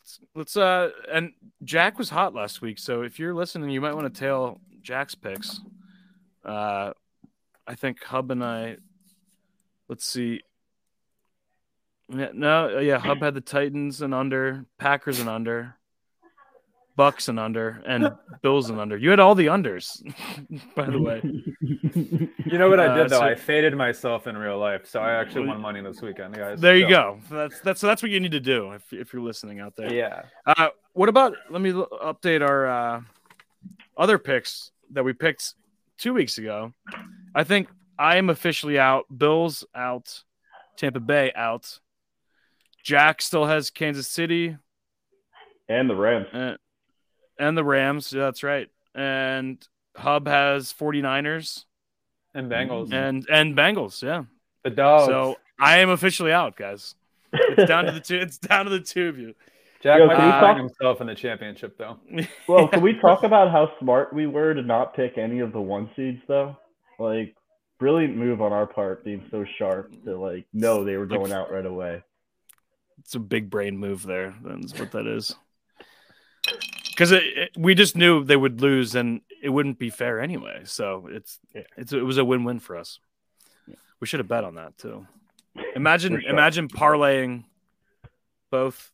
[0.01, 1.33] Let's, let's uh, and
[1.63, 5.15] Jack was hot last week, so if you're listening, you might want to tail Jack's
[5.15, 5.61] picks.
[6.43, 6.91] Uh,
[7.65, 8.77] I think Hubb and I.
[9.87, 10.41] Let's see.
[12.09, 15.76] Yeah, no, yeah, Hubb had the Titans and under, Packers and under,
[16.97, 18.97] Bucs and under, and Bills and under.
[18.97, 20.01] You had all the unders,
[20.75, 21.21] by the way.
[22.47, 23.19] You know what I Uh, did though?
[23.19, 26.59] so- I faded myself in real life, so I actually won money this weekend, guys.
[26.61, 27.19] There you So, go.
[27.29, 29.91] That's that's so that's what you need to do if if you're listening out there.
[29.93, 30.23] Yeah.
[30.45, 31.33] Uh, what about?
[31.49, 33.01] Let me update our uh,
[33.97, 35.55] other picks that we picked
[35.97, 36.71] two weeks ago.
[37.35, 37.67] I think
[37.99, 39.05] I am officially out.
[39.15, 40.23] Bills out.
[40.77, 41.79] Tampa Bay out.
[42.83, 44.55] Jack still has Kansas City
[45.67, 46.27] and the Rams.
[47.37, 48.11] And, and the Rams.
[48.13, 48.69] Yeah, that's right.
[48.95, 49.65] And
[49.95, 51.65] Hubb has 49ers
[52.33, 52.91] And Bengals.
[52.93, 54.01] and and Bengals.
[54.03, 54.23] Yeah.
[54.63, 55.05] the dogs.
[55.07, 56.95] So I am officially out, guys.
[57.33, 58.15] It's down to the two.
[58.17, 59.33] It's down to the two of you.
[59.83, 61.97] Jack Yo, might can be talk- himself in the championship though.
[62.47, 65.61] well, can we talk about how smart we were to not pick any of the
[65.61, 66.57] one seeds though?
[66.97, 67.35] Like,
[67.79, 71.51] brilliant move on our part, being so sharp to like know they were going out
[71.51, 72.01] right away.
[72.99, 74.33] it's a big brain move there.
[74.43, 75.35] That's what that is.
[76.97, 80.61] Because it, it- we just knew they would lose, and it wouldn't be fair anyway.
[80.63, 81.61] So it's Yeah.
[81.77, 82.99] it's it was a win win for us.
[83.99, 85.05] We should have bet on that too.
[85.75, 86.29] Imagine sure.
[86.29, 87.43] imagine parlaying
[88.51, 88.91] both.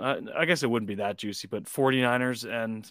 [0.00, 2.90] Uh, I guess it wouldn't be that juicy, but 49ers and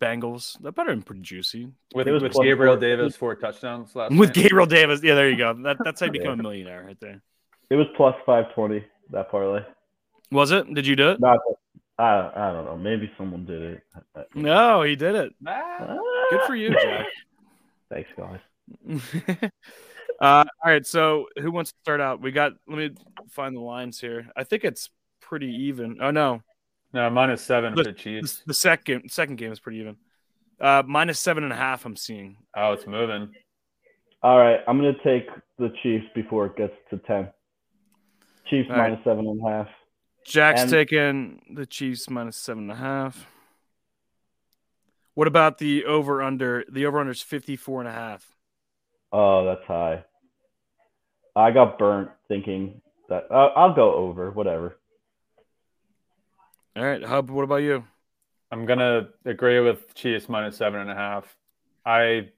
[0.00, 2.80] Bengals that better been pretty juicy With, It was with Gabriel four.
[2.80, 4.44] Davis four touchdowns last with night.
[4.44, 5.02] Gabriel Davis.
[5.02, 5.52] Yeah, there you go.
[5.54, 6.32] That, that's how you become Yeah.
[6.40, 7.20] a millionaire right there.
[7.70, 9.62] It was plus five twenty that parlay.
[10.30, 10.72] Was it?
[10.72, 11.20] Did you do it?
[11.20, 11.38] Not,
[11.98, 12.76] I I don't know.
[12.76, 13.82] Maybe someone did it.
[14.34, 15.32] No, he did it.
[15.46, 15.96] Ah.
[16.30, 17.06] Good for you, Jack.
[17.90, 18.40] Thanks, guys.
[20.20, 22.20] uh, all right, so who wants to start out?
[22.20, 22.52] We got.
[22.68, 22.90] Let me
[23.30, 24.28] find the lines here.
[24.36, 24.90] I think it's
[25.20, 25.98] pretty even.
[26.00, 26.42] Oh no,
[26.92, 28.38] No, minus seven The- for the Chiefs.
[28.38, 29.96] the, the second second game is pretty even.
[30.60, 31.84] Uh, minus seven and a half.
[31.86, 32.36] I'm seeing.
[32.56, 33.30] Oh, it's moving.
[34.22, 35.28] All right, I'm gonna take
[35.58, 37.28] the Chiefs before it gets to ten.
[38.50, 38.90] Chiefs All right.
[38.90, 39.68] minus seven and a half.
[40.28, 43.26] Jack's And- taking the Chiefs minus seven and a half.
[45.14, 46.64] What about the over under?
[46.68, 48.36] The over under is 54 and a half.
[49.10, 50.04] Oh, that's high.
[51.34, 54.30] I got burnt thinking that uh, I'll go over.
[54.30, 54.76] Whatever.
[56.76, 57.30] All right, Hubb.
[57.30, 57.84] What about you?
[58.52, 61.36] I'm gonna agree with Chiefs minus seven and a half.
[61.84, 62.28] I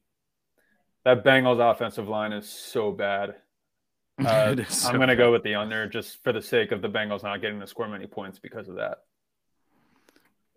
[1.05, 3.35] that Bengals offensive line is so bad.
[4.27, 7.23] Uh, so I'm gonna go with the under just for the sake of the Bengals
[7.23, 8.99] not getting to score many points because of that.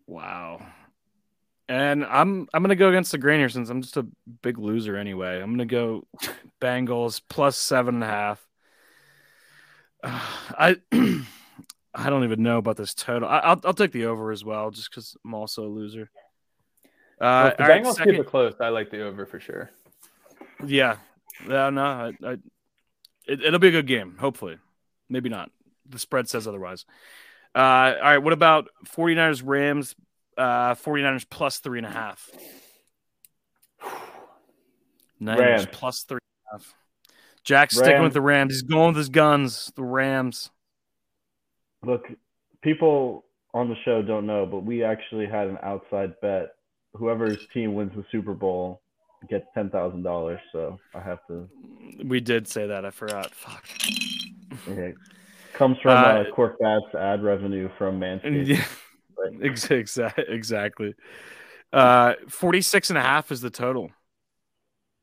[0.06, 0.66] Wow.
[1.70, 4.06] And I'm I'm gonna go against the grain here since I'm just a
[4.42, 5.40] big loser anyway.
[5.42, 6.06] I'm gonna go
[6.62, 8.48] Bengals plus seven and a half.
[10.04, 10.20] Uh,
[10.60, 10.76] I
[11.96, 13.30] I don't even know about this total.
[13.30, 16.10] I, will I'll take the over as well, just because I'm also a loser.
[17.22, 19.70] Uh, well, the Bengals right, keep it close, I like the over for sure.
[20.66, 20.98] Yeah,
[21.48, 22.38] yeah, no, I, I
[23.28, 24.18] it, will be a good game.
[24.20, 24.58] Hopefully,
[25.10, 25.52] maybe not.
[25.88, 26.86] The spread says otherwise.
[27.56, 29.96] Uh, all right, what about 49ers Rams?
[30.38, 32.30] Uh, 49ers plus three and a half.
[35.20, 35.68] Niners Rams.
[35.72, 36.20] plus three
[36.52, 36.74] and a half.
[37.44, 37.86] Jack's Rams.
[37.86, 38.54] sticking with the Rams.
[38.54, 39.72] He's going with his guns.
[39.76, 40.50] The Rams.
[41.86, 42.06] Look,
[42.62, 46.56] people on the show don't know, but we actually had an outside bet.
[46.96, 48.83] Whoever's team wins the Super Bowl
[49.30, 50.40] gets ten thousand dollars.
[50.52, 51.50] So I have to.
[52.04, 52.86] We did say that.
[52.86, 53.34] I forgot.
[53.34, 53.66] Fuck.
[54.70, 54.94] Okay.
[55.54, 56.58] Comes from uh, uh, Cork
[56.98, 58.48] ad revenue from Manscaped.
[58.48, 58.66] Yeah,
[59.42, 60.26] exactly.
[60.28, 60.96] Exactly.
[61.72, 63.92] Uh, 46 and a half is the total.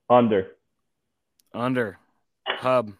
[0.09, 0.49] Under.
[1.53, 1.99] Under.
[2.47, 2.93] Hubb.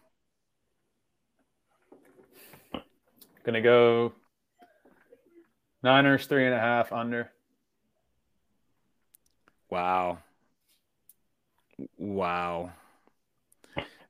[3.43, 4.13] Gonna go
[5.83, 7.31] Niners three and a half under.
[9.69, 10.19] Wow.
[11.97, 12.71] Wow.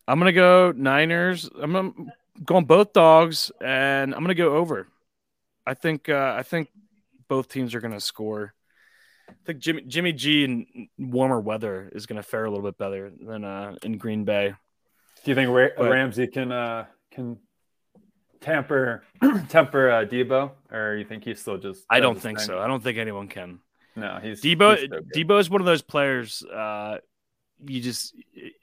[0.07, 1.49] I'm gonna go Niners.
[1.59, 2.11] I'm
[2.43, 4.87] going both dogs, and I'm gonna go over.
[5.65, 6.69] I think uh, I think
[7.27, 8.53] both teams are gonna score.
[9.29, 13.09] I think Jimmy Jimmy G in warmer weather is gonna fare a little bit better
[13.09, 14.53] than uh, in Green Bay.
[15.23, 17.37] Do you think Ra- but, Ramsey can uh, can
[18.41, 19.03] tamper
[19.49, 21.85] temper uh, Deebo, or you think he's still just?
[21.89, 22.47] I don't think thing?
[22.47, 22.59] so.
[22.59, 23.59] I don't think anyone can.
[23.95, 24.77] No, he's Deebo.
[24.77, 26.43] He's so Deebo is one of those players.
[26.43, 26.97] Uh,
[27.65, 28.15] you just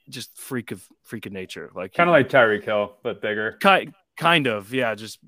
[0.09, 3.57] just freak of freak of nature, like kind of like Tyreek Hill, but bigger.
[3.61, 4.95] Kind kind of, yeah.
[4.95, 5.19] Just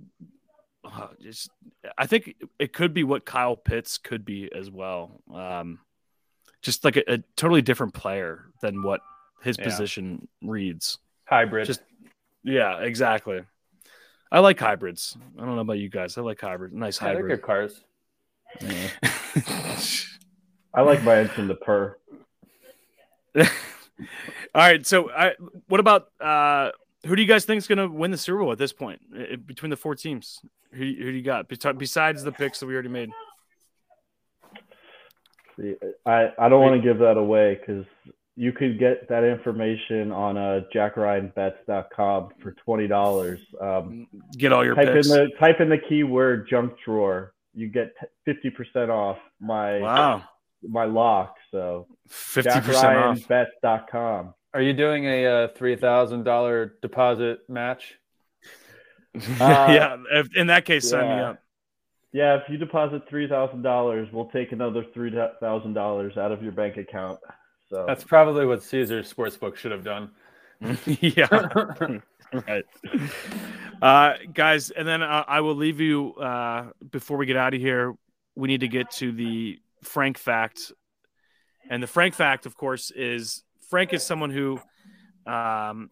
[0.84, 1.50] uh, just
[1.96, 5.20] I think it could be what Kyle Pitts could be as well.
[5.32, 5.80] Um,
[6.62, 9.00] just like a, a totally different player than what
[9.42, 9.64] his yeah.
[9.64, 10.98] position reads.
[11.24, 11.66] Hybrid.
[11.66, 11.80] Just
[12.42, 13.42] yeah, exactly.
[14.32, 15.16] I like hybrids.
[15.38, 16.16] I don't know about you guys.
[16.16, 16.72] I like hybrid.
[16.72, 17.42] Nice hybrid.
[17.42, 17.80] Cars.
[18.60, 18.88] Yeah.
[20.72, 21.98] I like my engine to purr.
[23.38, 23.46] All
[24.54, 24.84] right.
[24.86, 25.32] So, I,
[25.68, 26.70] what about uh,
[27.06, 29.00] who do you guys think is going to win the Super Bowl at this point
[29.46, 30.40] between the four teams?
[30.72, 33.10] Who, who do you got besides the picks that we already made?
[35.58, 35.74] See,
[36.06, 37.84] I, I don't want to give that away because
[38.36, 43.40] you could get that information on uh, jackryanbets.com for twenty dollars.
[43.60, 44.06] Um,
[44.36, 45.08] get all your type picks.
[45.08, 47.34] in the type in the keyword junk drawer.
[47.54, 47.92] You get
[48.24, 50.22] fifty percent off my wow
[50.62, 51.36] my lock.
[51.50, 54.34] So 50% bets.com.
[54.52, 57.94] Are you doing a uh, $3,000 deposit match?
[59.12, 59.96] Uh, yeah.
[60.12, 60.90] If, in that case, yeah.
[60.90, 61.42] sign me up.
[62.12, 62.36] Yeah.
[62.36, 67.18] If you deposit $3,000, we'll take another $3,000 out of your bank account.
[67.68, 70.10] So that's probably what Caesar's Sportsbook should have done.
[70.86, 71.26] yeah.
[72.46, 72.64] right.
[73.80, 77.60] Uh, guys, and then uh, I will leave you uh, before we get out of
[77.60, 77.94] here.
[78.36, 80.72] We need to get to the Frank fact.
[81.68, 84.60] And the Frank fact, of course, is Frank is someone who
[85.26, 85.90] um,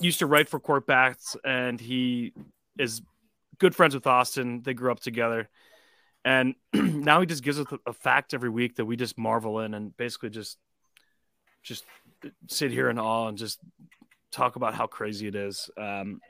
[0.00, 2.32] used to write for Korked Bats, and he
[2.78, 3.02] is
[3.58, 4.62] good friends with Austin.
[4.62, 5.48] They grew up together.
[6.24, 9.74] And now he just gives us a fact every week that we just marvel in
[9.74, 10.58] and basically just
[11.62, 11.84] just
[12.48, 13.60] sit here in awe and just
[14.30, 15.70] talk about how crazy it is.
[15.76, 16.20] Um,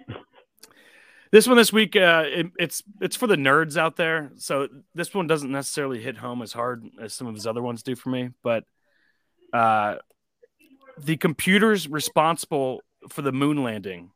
[1.32, 4.32] this one this week, uh, it, it's it's for the nerds out there.
[4.36, 7.82] So this one doesn't necessarily hit home as hard as some of his other ones
[7.82, 8.30] do for me.
[8.42, 8.64] But
[9.52, 9.96] uh,
[10.98, 14.10] the computers responsible for the moon landing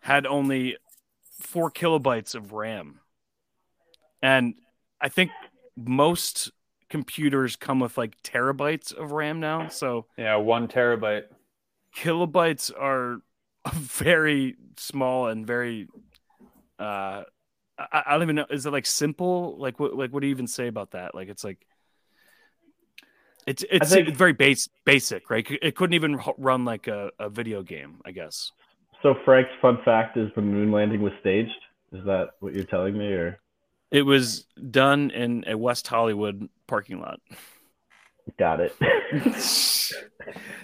[0.00, 0.76] had only
[1.40, 3.00] four kilobytes of RAM,
[4.20, 4.54] and
[5.00, 5.30] I think
[5.76, 6.50] most
[6.88, 9.68] computers come with like terabytes of RAM now.
[9.68, 11.24] So yeah, one terabyte.
[11.94, 13.20] Kilobytes are
[13.72, 15.88] very small and very
[16.78, 17.22] uh
[17.78, 19.56] I, I, don't even know is it like simple?
[19.58, 21.14] Like what like what do you even say about that?
[21.14, 21.66] Like it's like
[23.46, 25.46] it's it's think, very base basic right?
[25.62, 28.52] It couldn't even run like a, a video game i guess.
[29.02, 31.50] So frank's fun fact is the moon landing was staged?
[31.92, 33.38] Is that what you're telling me or?
[33.92, 37.20] It was done in a west hollywood parking lot.
[38.38, 38.74] Got it.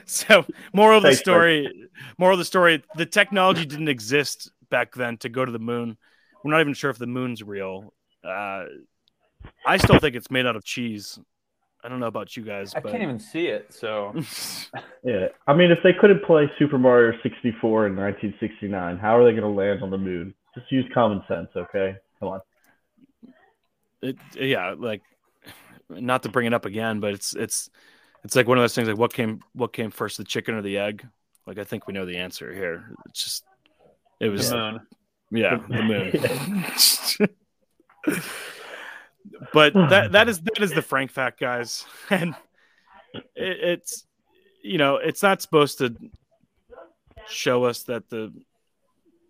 [0.04, 0.44] So
[0.74, 1.90] moral of the story Frank.
[2.18, 5.96] moral of the story the technology didn't exist back then to go to the moon.
[6.42, 7.92] We're not even sure if the moon's real.
[8.24, 8.64] Uh,
[9.66, 11.20] I still think it's made out of cheese.
[11.84, 12.74] I don't know about you guys.
[12.74, 12.90] I but...
[12.90, 13.72] can't even see it.
[13.72, 14.14] So,
[15.04, 15.28] yeah.
[15.46, 19.42] I mean, if they couldn't play Super Mario 64 in 1969, how are they going
[19.42, 20.34] to land on the moon?
[20.54, 21.96] Just use common sense, okay?
[22.18, 22.40] Come on.
[24.00, 25.02] It, yeah, like
[25.88, 27.70] not to bring it up again, but it's it's
[28.24, 30.62] it's like one of those things like what came what came first, the chicken or
[30.62, 31.06] the egg?
[31.46, 32.94] Like I think we know the answer here.
[33.08, 33.44] It's just
[34.22, 34.80] it was The moon.
[35.32, 36.10] yeah, the moon.
[39.52, 42.34] but that that is that is the Frank fact, guys, and
[43.14, 44.04] it, it's
[44.62, 45.94] you know it's not supposed to
[47.28, 48.32] show us that the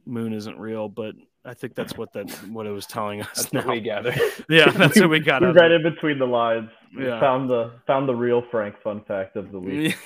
[0.07, 1.14] moon isn't real, but
[1.45, 3.28] I think that's what that what it was telling us.
[3.34, 3.61] That's now.
[3.61, 4.14] what we gather.
[4.49, 5.43] Yeah, that's what we got.
[5.43, 5.84] We read it.
[5.84, 6.70] in between the lines.
[6.97, 7.20] We Yeah.
[7.20, 9.97] Found the found the real Frank fun fact of the week.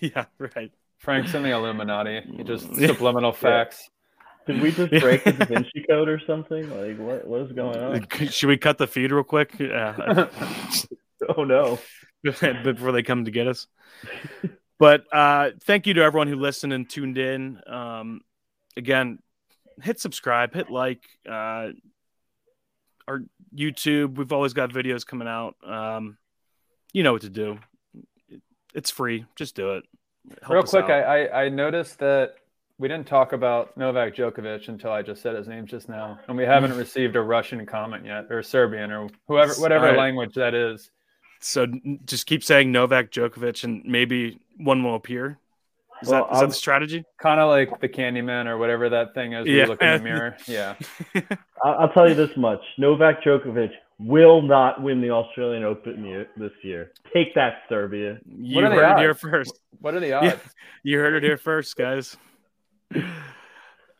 [0.00, 0.70] yeah, right.
[0.98, 2.20] Frank's in the Illuminati.
[2.36, 3.90] He just subliminal facts.
[4.46, 6.68] Did we just break the Da Vinci Code or something?
[6.70, 8.06] Like what what is going on?
[8.30, 9.54] Should we cut the feed real quick?
[9.58, 10.28] Yeah,
[11.36, 11.78] Oh no.
[12.22, 13.66] before they come to get us.
[14.78, 17.60] But uh, thank you to everyone who listened and tuned in.
[17.66, 18.22] Um,
[18.76, 19.18] again,
[19.82, 21.02] hit subscribe, hit like.
[21.28, 21.68] Uh,
[23.06, 23.22] our
[23.54, 25.56] YouTube, we've always got videos coming out.
[25.62, 26.16] Um,
[26.92, 27.58] you know what to do.
[28.74, 29.26] It's free.
[29.36, 29.84] Just do it.
[30.40, 30.86] Help Real quick.
[30.86, 32.36] I, I I noticed that
[32.78, 36.36] we didn't talk about Novak Djokovic until I just said his name just now, and
[36.36, 39.98] we haven't received a Russian comment yet, or Serbian, or whoever, whatever Alright.
[39.98, 40.90] language that is.
[41.40, 41.66] So
[42.04, 45.38] just keep saying Novak Djokovic, and maybe one will appear.
[46.02, 47.04] Is Well, that is that the strategy?
[47.22, 49.46] Kind of like the Candyman or whatever that thing is.
[49.46, 49.62] Yeah.
[49.62, 50.36] You look in the mirror.
[50.48, 50.74] Yeah.
[51.14, 53.70] I- I'll tell you this much: Novak Djokovic
[54.00, 56.90] will not win the Australian Open this year.
[57.12, 58.18] Take that, Serbia.
[58.26, 59.60] You What are the heard it here first.
[59.80, 60.26] What are the odds?
[60.26, 60.36] Yeah.
[60.82, 62.16] You heard it here first, guys.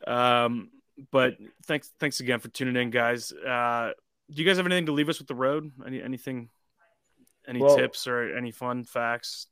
[0.07, 0.71] Um,
[1.11, 3.33] but thanks, thanks again for tuning in, guys.
[3.33, 3.93] Uh,
[4.31, 5.71] do you guys have anything to leave us with the road?
[5.87, 6.51] Any anything?
[7.47, 9.49] Any Well- tips or any fun facts?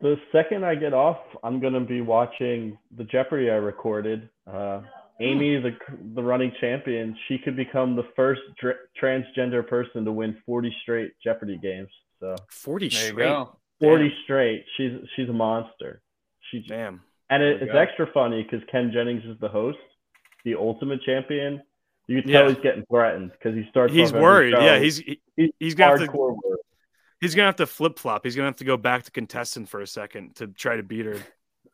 [0.00, 4.30] The second I get off, I'm gonna be watching the Jeopardy I recorded.
[4.46, 4.80] Uh,
[5.20, 5.76] Amy, the
[6.14, 11.12] the running champion, she could become the first dr- transgender person to win 40 straight
[11.22, 11.90] Jeopardy games.
[12.20, 13.16] So Forty straight.
[13.16, 13.58] go.
[13.80, 14.64] 40 straight.
[14.78, 16.00] She's she's a monster.
[16.50, 17.02] She Damn.
[17.30, 19.78] And it, it's extra funny because Ken Jennings is the host,
[20.44, 21.62] the ultimate champion.
[22.06, 22.54] You can tell Yeah.
[22.54, 23.92] he's getting threatened because he starts.
[23.94, 24.52] He's worried.
[24.52, 26.38] Yeah, he's he, he's he's gonna have to worried.
[27.20, 28.24] he's gonna have to flip flop.
[28.24, 31.06] He's gonna have to go back to contestant for a second to try to beat
[31.06, 31.16] her.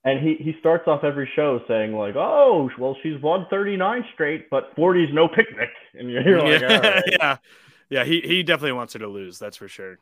[0.05, 4.49] And he, he starts off every show saying like, "Oh, well, she's won 39 straight,
[4.51, 7.37] but 40's no picnic." And you're, you're like, yeah, yeah,
[7.91, 8.05] yeah.
[8.05, 9.39] He he definitely wants her to lose.
[9.39, 9.99] That's for sure.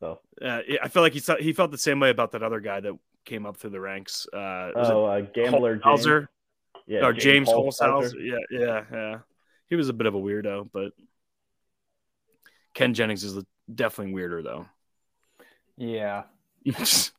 [0.00, 2.80] So, Uh, I feel like he he felt the same way about that other guy
[2.80, 2.92] that
[3.26, 4.26] came up through the ranks.
[4.32, 6.28] Uh, was oh, uh, gambler it James.
[6.86, 8.04] Yeah, or James Holzhauer.
[8.04, 8.12] Holzhauer?
[8.50, 9.18] Yeah, yeah, yeah.
[9.68, 10.92] He was a bit of a weirdo, but
[12.74, 14.66] Ken Jennings is definitely weirder though.
[15.76, 16.24] Yeah.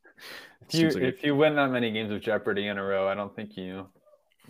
[0.70, 3.08] If you like a- if you win that many games of Jeopardy in a row,
[3.08, 3.86] I don't think you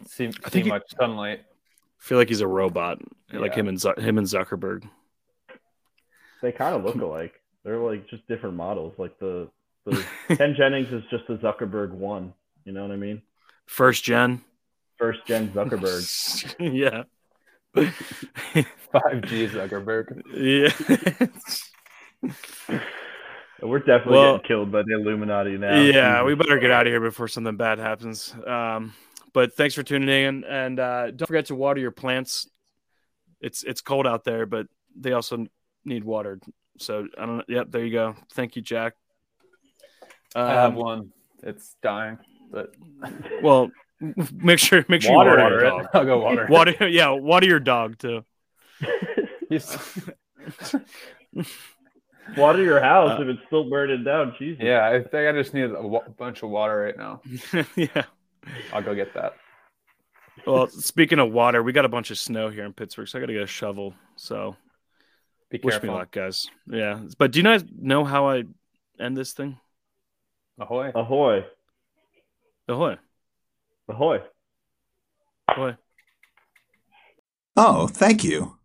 [0.06, 1.44] see, I see think he- much sunlight.
[1.98, 2.98] feel like he's a robot,
[3.32, 4.88] like him and Zu- him and Zuckerberg.
[6.42, 7.34] They kind of look alike.
[7.62, 8.94] They're like just different models.
[8.98, 9.48] Like the
[9.90, 12.32] the Ken Jennings is just the Zuckerberg one.
[12.64, 13.22] You know what I mean?
[13.66, 14.42] First gen.
[14.98, 16.54] First gen Zuckerberg.
[16.58, 17.02] yeah.
[17.76, 20.22] 5G Zuckerberg.
[20.34, 22.78] yeah.
[23.62, 25.80] We're definitely Well- getting killed by the Illuminati now.
[25.80, 28.34] Yeah, we better get out of here before something bad happens.
[28.46, 28.94] Um,
[29.32, 32.48] but thanks for tuning in, and uh, don't forget to water your plants.
[33.40, 34.66] It's it's cold out there, but
[34.96, 35.46] they also
[35.84, 36.42] need watered.
[36.78, 37.44] So I don't.
[37.48, 38.16] Yep, there you go.
[38.32, 38.94] Thank you, Jack.
[40.34, 41.12] I have Um, one.
[41.42, 42.18] It's dying,
[42.50, 42.74] but
[43.42, 43.70] well,
[44.32, 45.68] make sure make sure Water you water it.
[45.68, 45.86] dog.
[45.94, 46.46] I'll go water.
[46.48, 48.24] Water, yeah, water your dog too.
[52.36, 54.34] Water your house Uh, if it's still burning down.
[54.38, 54.62] Jesus.
[54.62, 57.22] yeah, I think I just need a bunch of water right now.
[57.76, 58.04] yeah.
[58.72, 59.34] I'll go get that.
[60.46, 63.20] Well, speaking of water, we got a bunch of snow here in Pittsburgh, so I
[63.20, 63.94] got to get a shovel.
[64.16, 64.56] So
[65.50, 65.94] Be wish me careful.
[65.96, 66.46] luck, guys.
[66.66, 68.44] Yeah, but do you guys know how I
[69.00, 69.58] end this thing?
[70.58, 70.90] Ahoy.
[70.94, 71.44] Ahoy.
[72.68, 72.96] Ahoy!
[73.88, 74.18] Ahoy.
[75.48, 75.76] Ahoy!
[77.56, 78.57] Oh, thank you.